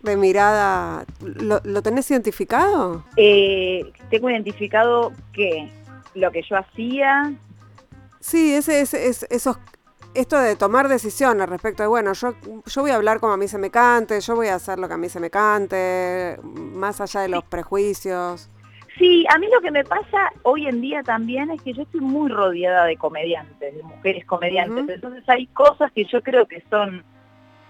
[0.04, 3.04] mirada, ¿lo, lo tenés identificado?
[3.16, 5.70] Eh, tengo identificado que
[6.14, 7.34] lo que yo hacía.
[8.20, 9.58] Sí, ese, ese, esos,
[10.14, 12.36] esto de tomar decisiones respecto de, bueno, yo,
[12.66, 14.88] yo voy a hablar como a mí se me cante, yo voy a hacer lo
[14.88, 18.50] que a mí se me cante, más allá de los prejuicios.
[18.98, 22.02] Sí, a mí lo que me pasa hoy en día también es que yo estoy
[22.02, 27.04] muy rodeada de comediantes, de mujeres comediantes, entonces hay cosas que yo creo que son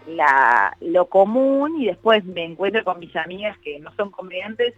[0.07, 4.73] la, lo común y después me encuentro con mis amigas que no son comediantes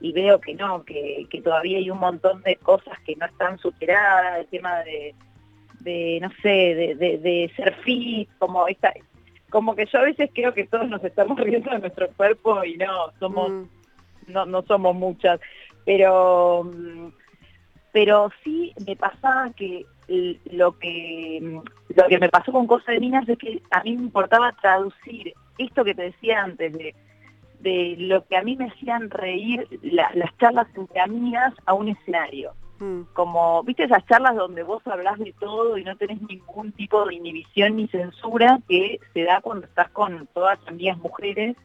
[0.00, 3.58] y veo que no, que, que todavía hay un montón de cosas que no están
[3.58, 5.14] superadas, el tema de,
[5.80, 8.92] de no sé, de, de, ser fit, como esta,
[9.50, 12.76] como que yo a veces creo que todos nos estamos riendo de nuestro cuerpo y
[12.76, 13.64] no, somos, mm.
[14.28, 15.40] no, no somos muchas,
[15.84, 16.70] pero,
[17.92, 19.86] pero sí me pasaba que
[20.52, 21.60] lo que
[21.94, 25.32] lo que me pasó con Cosa de Minas es que a mí me importaba traducir
[25.58, 26.94] esto que te decía antes de,
[27.60, 32.52] de lo que a mí me hacían reír las charlas entre amigas a un escenario.
[32.80, 33.02] Mm.
[33.12, 37.14] Como, viste esas charlas donde vos hablas de todo y no tenés ningún tipo de
[37.14, 41.56] inhibición ni censura que se da cuando estás con todas amigas mujeres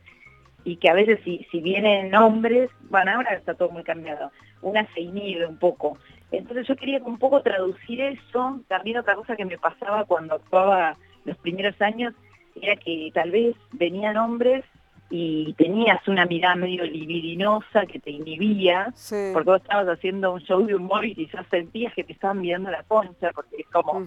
[0.66, 4.86] y que a veces si, si vienen hombres, bueno, ahora está todo muy cambiado, una
[4.94, 5.98] se inhibe un poco.
[6.38, 8.62] Entonces yo quería un poco traducir eso.
[8.67, 12.13] También otra cosa que me pasaba cuando actuaba los primeros años
[12.62, 14.63] era que tal vez venían hombres
[15.10, 18.91] y tenías una mirada medio libidinosa que te inhibía,
[19.34, 22.71] porque vos estabas haciendo un show de humor y quizás sentías que te estaban mirando
[22.71, 24.04] la concha, porque es como,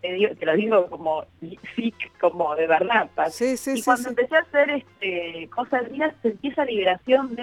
[0.00, 1.24] te, lo digo como
[2.18, 3.10] como de verdad.
[3.40, 5.84] y cuando empecé a hacer este, cosas
[6.22, 7.42] sentí esa liberación de,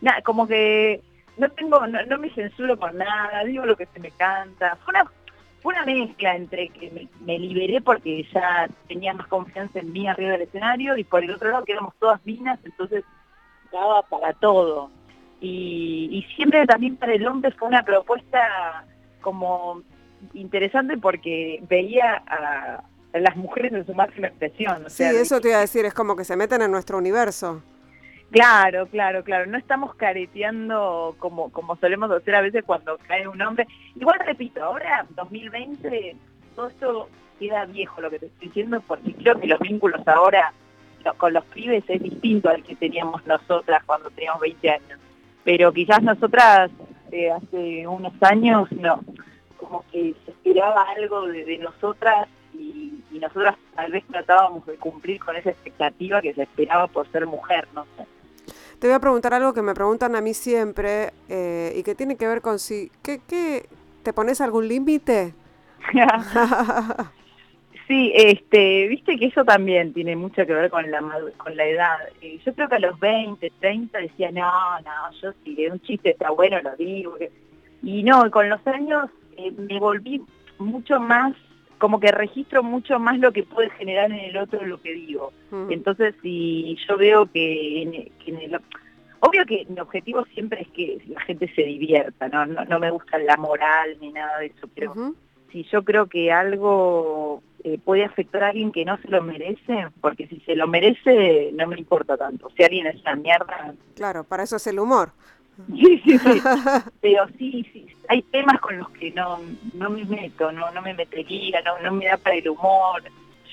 [0.00, 1.02] nada, como que
[1.36, 4.76] no tengo, no, me censuro con nada, digo lo que se me canta.
[4.84, 5.10] Fue una,
[5.62, 10.32] fue una mezcla entre que me, liberé porque ya tenía más confianza en mí arriba
[10.32, 13.04] del escenario y por el otro lado que éramos todas minas, entonces
[13.72, 14.90] daba para todo.
[15.40, 18.84] Y, y siempre también para el hombre fue una propuesta
[19.20, 19.82] como
[20.34, 22.84] interesante porque veía a,
[23.18, 24.84] las mujeres en su máxima expresión.
[24.88, 27.62] sí, eso te iba a decir, es como que se meten en nuestro universo.
[28.32, 29.44] Claro, claro, claro.
[29.46, 33.66] No estamos careteando como, como solemos hacer a veces cuando cae un hombre.
[33.94, 36.16] Igual repito, ahora, 2020,
[36.56, 40.50] todo esto queda viejo lo que te estoy diciendo, porque creo que los vínculos ahora
[41.18, 44.98] con los pibes es distinto al que teníamos nosotras cuando teníamos 20 años.
[45.44, 46.70] Pero quizás nosotras
[47.10, 49.00] eh, hace unos años, no,
[49.58, 55.20] como que se esperaba algo de, nosotras y, y, nosotras tal vez tratábamos de cumplir
[55.20, 58.06] con esa expectativa que se esperaba por ser mujer, no sé.
[58.82, 62.16] Te voy a preguntar algo que me preguntan a mí siempre eh, y que tiene
[62.16, 62.90] que ver con si...
[63.00, 63.68] ¿qué, qué,
[64.02, 65.34] ¿Te pones algún límite?
[67.86, 71.00] sí, este, viste que eso también tiene mucho que ver con la,
[71.36, 71.96] con la edad.
[72.22, 75.80] Eh, yo creo que a los 20, 30 decía, no, no, yo si de un
[75.82, 77.16] chiste está bueno lo digo.
[77.84, 80.24] Y no, con los años eh, me volví
[80.58, 81.36] mucho más
[81.82, 85.32] como que registro mucho más lo que puede generar en el otro lo que digo.
[85.50, 85.72] Mm.
[85.72, 88.60] Entonces, si yo veo que en, el...
[89.18, 92.46] Obvio que mi objetivo siempre es que la gente se divierta, ¿no?
[92.46, 94.94] No, me gusta la moral ni nada de eso, pero
[95.50, 99.88] si yo creo que algo eh, puede afectar a alguien que no se lo merece,
[100.00, 102.48] porque si se lo merece no me importa tanto.
[102.56, 103.74] Si alguien es una mierda...
[103.96, 105.10] Claro, para eso es el humor.
[105.68, 106.42] Sí, sí, sí.
[107.00, 109.38] Pero sí, sí, hay temas con los que no,
[109.74, 113.02] no me meto, no, no me metería, no, no me da para el humor.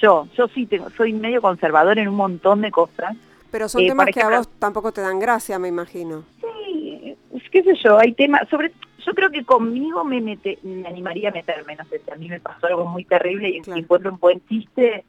[0.01, 3.15] Yo, yo sí tengo, soy medio conservador en un montón de cosas.
[3.51, 6.23] Pero son eh, temas que a vos tampoco te dan gracia, me imagino.
[6.41, 7.15] Sí,
[7.51, 8.71] qué sé yo, hay temas, sobre,
[9.05, 12.29] yo creo que conmigo me mete, me animaría a meterme, no sé, si a mí
[12.29, 15.03] me pasó algo muy terrible y encuentro un buen chiste,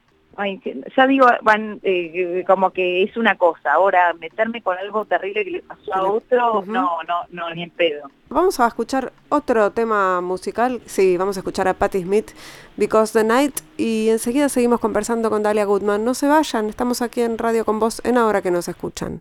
[0.97, 3.73] ya digo, van eh, como que es una cosa.
[3.73, 7.71] Ahora, meterme con algo terrible que le pasó a otro, no, no, no, ni en
[7.71, 8.11] pedo.
[8.29, 10.81] Vamos a escuchar otro tema musical.
[10.87, 12.31] Sí, vamos a escuchar a Patti Smith,
[12.77, 13.61] Because the Night.
[13.77, 16.05] Y enseguida seguimos conversando con Dalia Goodman.
[16.05, 19.21] No se vayan, estamos aquí en Radio con Vos en Ahora que nos escuchan.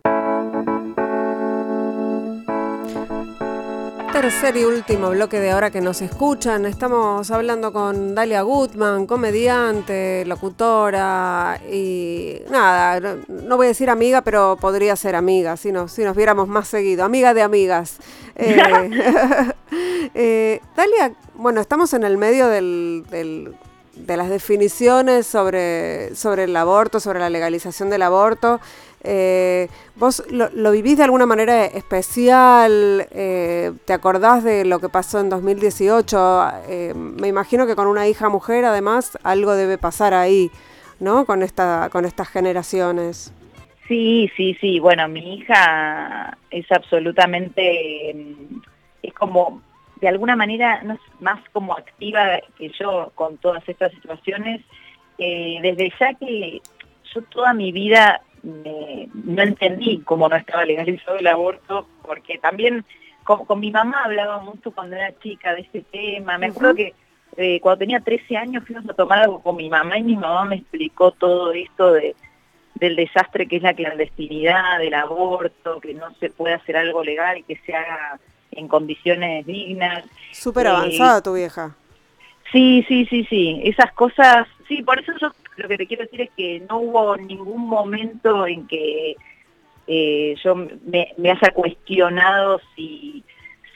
[4.20, 6.66] Tercer y último bloque de ahora que nos escuchan.
[6.66, 14.58] Estamos hablando con Dalia Gutman, comediante, locutora y nada, no, voy a decir amiga, pero
[14.60, 17.02] podría ser amiga si nos, si nos viéramos más seguido.
[17.02, 17.96] Amiga de amigas.
[18.36, 19.52] Eh,
[20.14, 23.04] eh, Dalia, bueno, estamos en el medio del,
[23.94, 28.60] de las definiciones sobre, sobre el aborto, sobre la legalización del aborto.
[29.02, 33.06] Eh, ¿Vos lo, vivís de alguna manera especial?
[33.10, 36.48] Eh, ¿Te acordás de lo que pasó en 2018?
[36.68, 40.50] Eh, me imagino que con una hija mujer, además, algo debe pasar ahí,
[40.98, 41.24] ¿no?
[41.24, 43.32] Con, esta, con estas generaciones.
[43.88, 44.78] Sí, sí, sí.
[44.80, 48.60] Bueno, mi hija es absolutamente, mm,
[49.02, 49.62] es como,
[50.00, 54.60] de alguna manera, no es más como activa que yo con todas estas situaciones.
[55.18, 56.62] desde ya que
[57.12, 62.84] yo toda mi vida no entendí cómo no estaba legalizado el aborto, porque también
[63.24, 66.38] con, mi mamá hablaba mucho cuando era chica de este tema.
[66.38, 66.94] Me acuerdo que
[67.36, 70.44] eh, cuando tenía 13 años fuimos a tomar algo con mi mamá y mi mamá
[70.44, 72.14] me explicó todo esto de
[72.80, 77.38] del desastre que es la clandestinidad, del aborto, que no se puede hacer algo legal
[77.38, 78.18] y que se haga
[78.50, 80.04] en condiciones dignas.
[80.32, 81.76] Súper avanzada eh, tu vieja.
[82.50, 83.60] Sí, sí, sí, sí.
[83.64, 87.16] Esas cosas, sí, por eso yo lo que te quiero decir es que no hubo
[87.16, 89.16] ningún momento en que
[89.88, 93.24] eh, yo me, haya cuestionado si,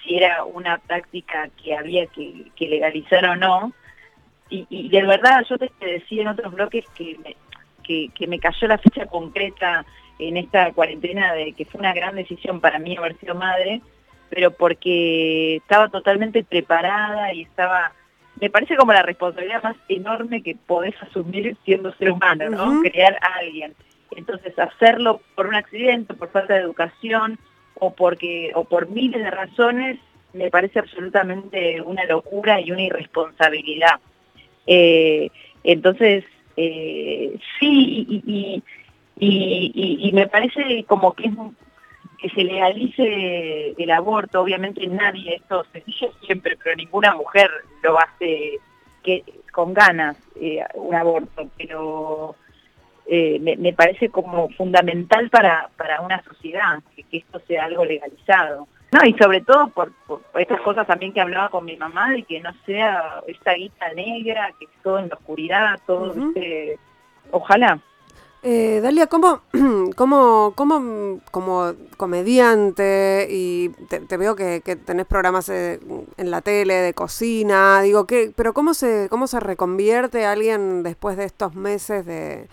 [0.02, 3.72] si era una práctica que había que, legalizar o no.
[4.50, 7.34] Y, de verdad, yo te, decía en otros bloques que me,
[7.82, 9.84] que, me cayó la fecha concreta
[10.20, 13.80] en esta cuarentena de que fue una gran decisión para mí haber sido madre,
[14.30, 17.92] pero porque estaba totalmente preparada y estaba
[18.40, 22.82] me parece como la responsabilidad más enorme que podés asumir siendo ser humano, ¿no?
[22.82, 23.74] Crear a alguien.
[24.16, 27.38] Entonces, hacerlo por un accidente, por falta de educación
[27.74, 29.98] o porque o por miles de razones,
[30.32, 34.00] me parece absolutamente una locura y una irresponsabilidad.
[34.66, 35.30] Eh,
[35.62, 36.24] entonces,
[36.56, 38.62] eh, sí, y,
[39.18, 41.32] y, y, me parece como que es
[42.18, 47.50] que se legalice el aborto, obviamente nadie, esto se dice siempre, pero ninguna mujer
[47.82, 48.58] lo hace
[49.02, 49.22] que,
[49.52, 52.34] con ganas, eh, un aborto, pero
[53.06, 58.66] eh, me, parece como fundamental para, para una sociedad que, esto sea algo legalizado.
[58.92, 59.92] No, y sobre todo por,
[60.38, 64.50] estas cosas también que hablaba con mi mamá, de que no sea esta guita negra,
[64.58, 66.14] que es todo en la oscuridad, todo,
[67.30, 67.80] ojalá.
[68.46, 69.40] Eh, Dalia, ¿cómo,
[69.96, 75.80] cómo, cómo, como comediante, y te, veo que, tenés programas eh,
[76.18, 81.16] en la tele de cocina, digo, ¿qué, pero cómo se, cómo se reconvierte alguien después
[81.16, 82.48] de estos meses de,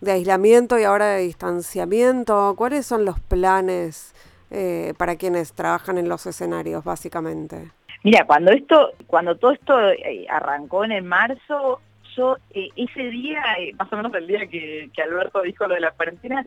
[0.00, 2.54] de aislamiento y ahora de distanciamiento?
[2.56, 4.16] ¿Cuáles son los planes
[4.50, 7.70] eh, para quienes trabajan en los escenarios, básicamente?
[8.02, 11.80] Mira, cuando esto, cuando todo esto eh, arrancó en el marzo,
[12.18, 15.80] yo eh, ese día, eh, más o menos el día que, Alberto dijo lo de
[15.80, 16.44] la cuarentena,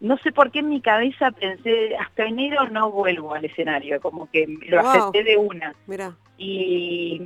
[0.00, 4.30] no sé por qué en mi cabeza pensé, hasta enero no vuelvo al escenario, como
[4.30, 5.74] que lo acepté de una.
[5.86, 6.16] Mira.
[6.38, 7.20] Y,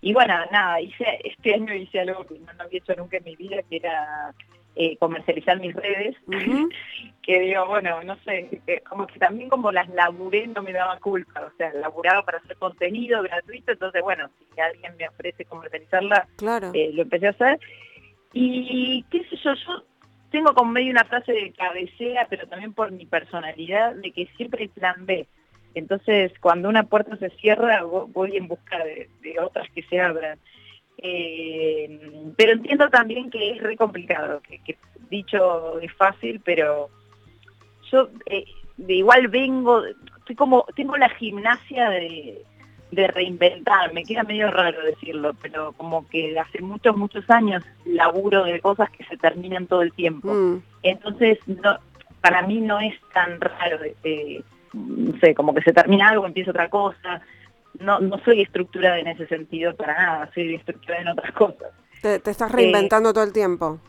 [0.00, 3.24] y bueno, nada, hice este año hice algo que no, no había hecho nunca en
[3.24, 4.32] mi vida, que era
[4.74, 6.16] eh, comercializar mis redes,
[7.22, 8.48] que digo, bueno, no sé,
[8.88, 12.56] como que también como las laburé no me daba culpa, o sea, laburaba para hacer
[12.56, 16.70] contenido gratuito, entonces bueno, si alguien me ofrece comercializarla, claro.
[16.74, 17.60] Eh, lo empecé a hacer.
[18.32, 19.84] Y qué sé yo, yo
[20.30, 24.62] tengo como medio una frase de cabecera, pero también por mi personalidad, de que siempre
[24.62, 25.26] hay plan B.
[25.74, 30.38] Entonces, cuando una puerta se cierra, voy en busca de otras que se abran.
[31.04, 34.78] Eh, pero entiendo también que es re complicado, que,
[35.10, 36.88] dicho es fácil, pero
[37.90, 38.44] yo eh,
[38.76, 39.82] de igual vengo,
[40.18, 42.44] estoy como, tengo la gimnasia de,
[42.92, 48.44] de reinventar, me queda medio raro decirlo, pero como que hace muchos, muchos años laburo
[48.44, 50.32] de cosas que se terminan todo el tiempo.
[50.32, 50.62] Mm.
[50.84, 51.78] Entonces, no,
[52.20, 54.40] para mí no es tan raro, eh,
[54.72, 57.20] no sé, como que se termina algo, empieza otra cosa
[57.80, 61.72] no, no soy estructurada en ese sentido para nada, soy estructurada en otras cosas.
[62.00, 63.80] ¿Te, estás reinventando eh, todo el tiempo?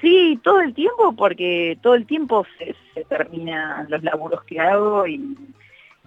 [0.00, 5.06] Sí, todo el tiempo, porque todo el tiempo se, se terminan los laburos que hago
[5.06, 5.36] y,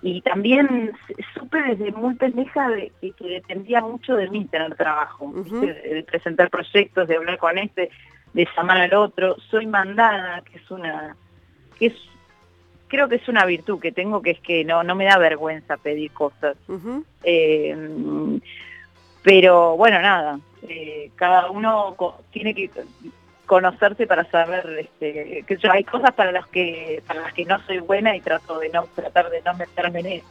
[0.04, 0.92] y también
[1.34, 7.08] supe desde muy pendeja de, que dependía mucho de mí tener trabajo, de, presentar proyectos,
[7.08, 7.90] de hablar con este,
[8.34, 9.38] de llamar al otro.
[9.50, 11.16] Soy mandada, que es una
[11.80, 11.94] que es
[12.94, 15.78] creo que es una virtud que tengo, que es que no, no me da vergüenza
[15.78, 16.56] pedir cosas.
[17.24, 17.76] Eh,
[19.24, 21.96] pero bueno, nada, eh, cada uno
[22.30, 22.70] tiene que
[23.48, 27.60] conocerse para saber este, que yo, hay cosas para las que para las que no
[27.66, 30.28] soy buena y trato de no tratar de no meterme en eso.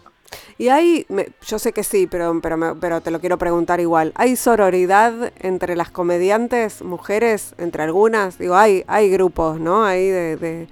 [0.56, 1.04] Y hay,
[1.44, 4.12] yo sé que sí, pero, pero, pero te lo quiero preguntar igual.
[4.14, 8.38] ¿Hay sororidad entre las comediantes mujeres, entre algunas?
[8.38, 9.84] Digo, hay, hay grupos, ¿no?
[9.86, 10.68] De de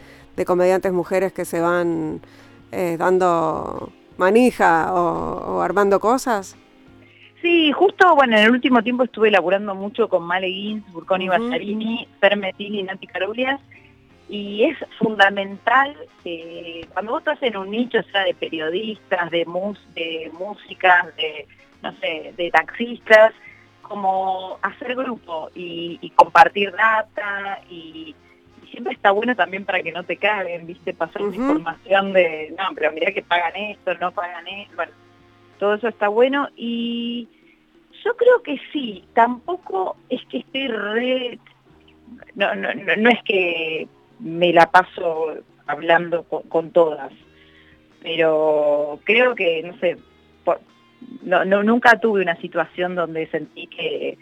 [0.47, 2.21] comediantes mujeres que se van
[2.73, 6.57] eh, dando manija o, armando cosas?
[7.43, 11.33] Sí, justo, bueno, en el último tiempo estuve laburando mucho con Male Gins, Burconi uh
[11.33, 12.07] Bassarini,
[12.59, 13.61] y Nati Carulias,
[14.29, 19.79] y es fundamental que cuando vos estás en un nicho, sea de periodistas, de, mus
[19.95, 21.49] de música, de,
[21.83, 23.33] no sé, de taxistas,
[23.81, 28.15] como hacer grupo y compartir data y
[28.71, 32.93] siempre está bueno también para que no te caguen, viste, pasar información de, no, pero
[32.93, 34.93] mira que pagan esto, no pagan esto, bueno,
[35.59, 37.29] todo eso está bueno y
[38.05, 41.39] yo creo que sí, tampoco es que esté re,
[42.35, 45.35] no, no, no, es que me la paso
[45.67, 47.13] hablando con, todas,
[48.03, 49.99] pero creo que, no sé,
[51.23, 54.19] no, no, nunca tuve una situación donde sentí que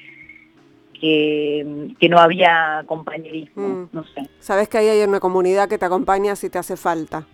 [1.01, 3.89] que, no había compañerismo, mm.
[3.93, 4.29] no sé.
[4.39, 7.27] Sabes que ahí hay una comunidad que te acompaña si te hace falta.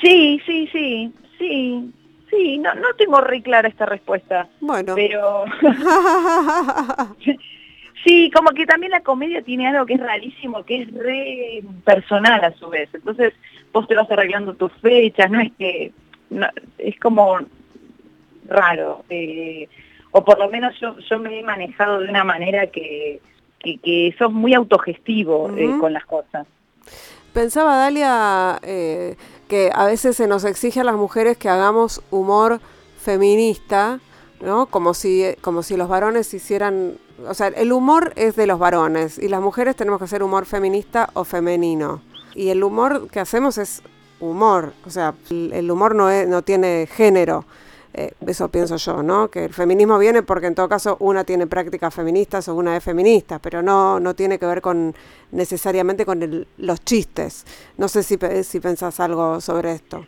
[0.00, 1.92] Sí, sí, sí, sí,
[2.30, 4.48] sí, no, no tengo re clara esta respuesta.
[4.60, 4.94] Bueno.
[4.94, 5.44] Pero...
[8.04, 12.44] sí, como que también la comedia tiene algo que es rarísimo, que es re personal
[12.44, 12.88] a su vez.
[12.92, 13.34] Entonces
[13.72, 15.92] vos te vas arreglando tus fechas, no es que...
[16.78, 17.38] es como
[18.46, 19.04] raro.
[19.08, 19.68] Eh,
[20.10, 23.20] o por lo menos yo, yo me he manejado de una manera que,
[23.60, 26.46] que, sos muy autogestivo eh, con las cosas.
[27.32, 29.16] Pensaba, Dalia, eh,
[29.48, 32.60] que a veces se nos exige a las mujeres que hagamos humor
[32.98, 34.00] feminista,
[34.40, 34.66] ¿no?
[34.66, 36.94] Como si, como si los varones hicieran...
[37.26, 40.46] O sea, el humor es de los varones y las mujeres tenemos que hacer humor
[40.46, 42.00] feminista o femenino.
[42.34, 43.82] Y el humor que hacemos es
[44.20, 47.44] humor, o sea, el humor no, es, no tiene género.
[47.94, 49.28] Eh, eso pienso yo, ¿no?
[49.30, 52.84] Que el feminismo viene porque en todo caso una tiene prácticas feministas o una es
[52.84, 54.94] feminista, pero no, no tiene que ver con
[55.32, 57.44] necesariamente con los chistes.
[57.78, 60.06] No sé si, si pensás algo sobre esto.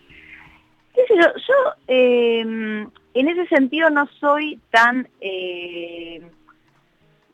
[1.09, 1.55] Yo,
[1.87, 6.23] em, en ese sentido no soy tan, eh,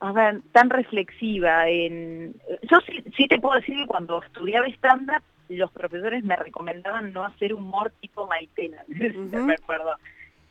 [0.01, 1.69] a ver, tan reflexiva.
[1.69, 2.35] En,
[2.71, 2.79] yo
[3.17, 5.11] sí, te puedo decir que cuando estudiaba stand
[5.49, 9.95] los profesores me recomendaban no hacer humor tipo Maitena, me acuerdo.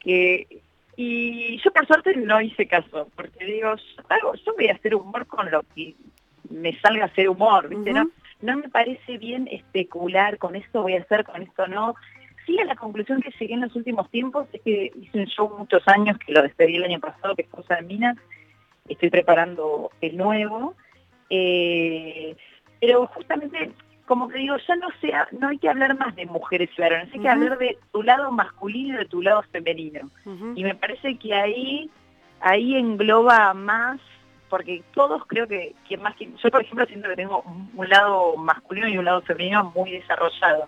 [0.06, 0.62] Que,
[0.96, 5.52] y yo por suerte no hice caso, porque digo, yo, voy a hacer humor con
[5.52, 5.96] lo que
[6.50, 7.92] me salga a hacer humor, ¿viste?
[7.92, 8.10] ¿no?
[8.42, 11.96] no me parece bien especular con esto voy a hacer, con esto no.
[12.46, 15.52] Sí, a la conclusión que llegué en los últimos tiempos es que hice un show
[15.58, 18.16] muchos años, que lo despedí el año pasado, que es Cosa de Mina,
[18.88, 20.76] estoy preparando el nuevo,
[21.30, 22.36] eh,
[22.80, 23.72] pero justamente
[24.06, 27.10] como que digo, ya no sea, no hay que hablar más de mujeres y varones,
[27.14, 30.10] hay que hablar de tu lado masculino y de tu lado femenino.
[30.56, 31.90] Y me parece que ahí,
[32.40, 34.00] ahí engloba más,
[34.50, 37.44] porque todos creo que, que más que, yo por ejemplo siento que tengo
[37.74, 40.68] un lado masculino y un lado femenino muy desarrollado.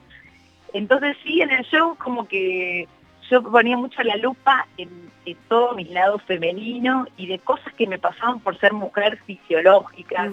[0.73, 2.88] Entonces sí, en el show como que
[3.29, 7.85] yo ponía mucho la lupa en, en todo mi lado femenino y de cosas que
[7.85, 10.31] me pasaban por ser mujer fisiológica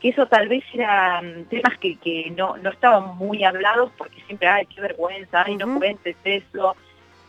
[0.00, 4.48] que eso tal vez eran temas que, que no, no estaban muy hablados porque siempre,
[4.48, 6.76] ay, qué vergüenza, ay, no cuentes eso.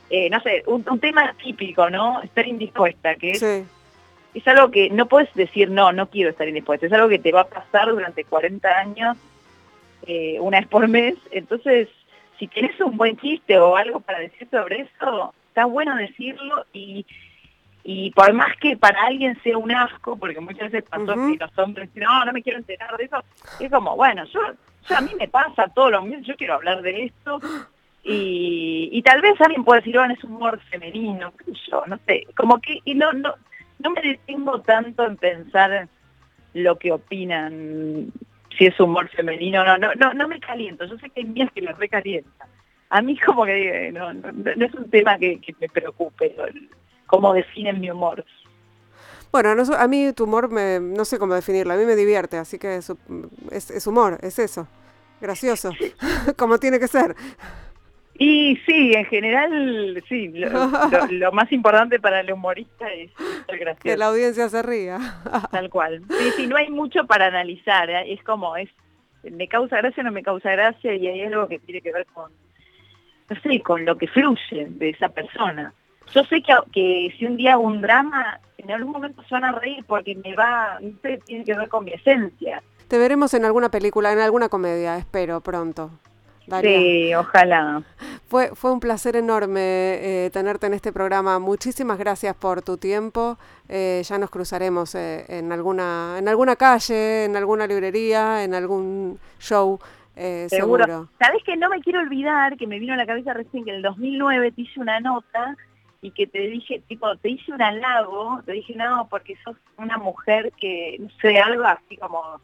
[0.10, 2.22] Eh, no sé, un, tema típico, ¿no?
[2.22, 6.88] Estar indispuesta, que es, es algo que no puedes decir, no, no quiero estar indispuesta,
[6.88, 9.18] es algo que te va a pasar durante 40 años,
[10.08, 11.90] eh, una vez por mes, entonces,
[12.40, 17.06] si tienes un buen chiste o algo para decir sobre eso, está bueno decirlo y
[17.84, 21.58] y por más que para alguien sea un asco, porque muchas veces pasó que los
[21.58, 23.24] hombres dicen, no, no me quiero enterar de eso,
[23.60, 24.40] es como, bueno, yo,
[24.88, 27.40] yo a mí me pasa todo lo mismo, yo quiero hablar de esto,
[28.04, 31.34] y, y tal vez alguien puede decir, bueno, es humor femenino,
[31.70, 33.34] yo, no sé, como que, y no, no,
[33.80, 35.88] no me detengo tanto en pensar
[36.54, 38.12] lo que opinan,
[38.58, 41.52] si es humor femenino, no, no, no, no me caliento, yo sé que hay mías
[41.54, 42.50] que me recalientan.
[42.92, 46.36] A mí como que no, no, no es un tema que, que me preocupe,
[47.10, 48.24] cómo definen mi humor.
[49.32, 52.58] Bueno, a mí tu humor, me, no sé cómo definirlo, a mí me divierte, así
[52.58, 52.92] que es,
[53.52, 54.68] es, humor, es eso,
[55.22, 55.72] gracioso,
[56.38, 57.16] como tiene que ser.
[58.18, 63.12] Y sí, en general, sí, lo, más importante para el humorista es
[63.46, 63.84] ser gracioso.
[63.84, 65.00] Que la audiencia se ría.
[65.52, 66.04] Tal cual.
[66.10, 68.12] Sí, sí, no hay mucho para analizar, ¿eh?
[68.12, 68.70] es como, es
[69.24, 72.06] me causa gracia o no me causa gracia y hay algo que tiene que ver
[72.08, 72.32] con,
[73.30, 75.74] no sé, con lo que fluye de esa persona
[76.14, 79.46] yo sé que, que si un día hago un drama, en algún momento se van
[79.46, 82.62] a reír porque me va, no sé, tiene que ver con mi esencia.
[82.88, 85.92] Te veremos en alguna película, en alguna comedia, espero pronto.
[86.62, 87.84] Sí, ojalá.
[88.28, 91.40] Fue, fue un placer enorme eh, tenerte en este programa.
[91.40, 93.38] Muchísimas gracias por tu tiempo.
[93.68, 99.20] Eh, ya nos cruzaremos eh, en, alguna, en alguna calle, en alguna librería, en algún
[99.40, 99.80] show.
[100.16, 100.48] seguro.
[100.50, 101.10] seguro.
[101.20, 103.78] Sabes que no me quiero olvidar, que me vino a la cabeza recién que en
[103.78, 105.56] el 2009 te hice una nota
[106.02, 109.98] y que te dije, tipo, te hice un halago, te dije, no, porque sos una
[109.98, 112.42] mujer que, no sé, algo así como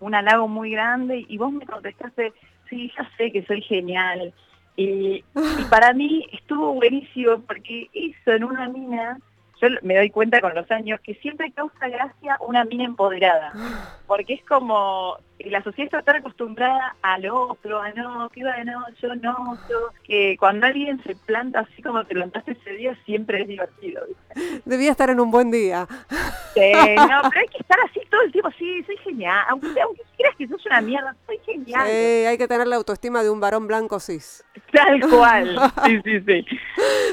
[0.00, 2.32] un halago muy grande, y vos me contestaste,
[2.68, 4.34] sí, ya sé que soy genial.
[4.76, 9.18] Y, y para mí estuvo buenísimo porque eso en una mina
[9.60, 13.52] yo me doy cuenta con los años que siempre causa gracia una mina empoderada,
[14.06, 18.84] porque es como la sociedad está tan acostumbrada al otro, a no, que va, no,
[19.00, 23.42] yo no, yo, que cuando alguien se planta así como te plantaste ese día siempre
[23.42, 24.02] es divertido.
[24.64, 25.86] Debía estar en un buen día.
[26.54, 30.02] Sí, no, pero hay que estar así todo el tiempo, sí, soy genial, aunque, aunque
[30.16, 31.86] creas que sos una mierda, soy genial.
[31.86, 34.44] Sí, hay que tener la autoestima de un varón blanco cis.
[34.72, 36.46] Tal cual, sí, sí, sí.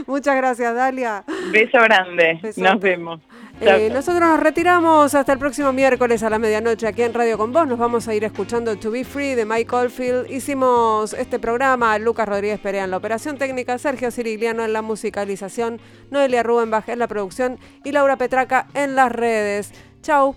[0.08, 1.24] Muchas gracias, Dalia.
[1.52, 2.40] Beso grande.
[2.58, 3.20] Nos vemos.
[3.66, 7.54] Eh, nosotros nos retiramos hasta el próximo miércoles a la medianoche aquí en Radio Con
[7.54, 7.66] Vos.
[7.66, 10.30] Nos vamos a ir escuchando To Be Free de Mike Oldfield.
[10.30, 15.80] Hicimos este programa, Lucas Rodríguez Perea en la operación técnica, Sergio Cirigliano en la musicalización,
[16.12, 19.72] Noelia Rubenbach en la producción y Laura Petraca en las redes.
[20.02, 20.32] Chau.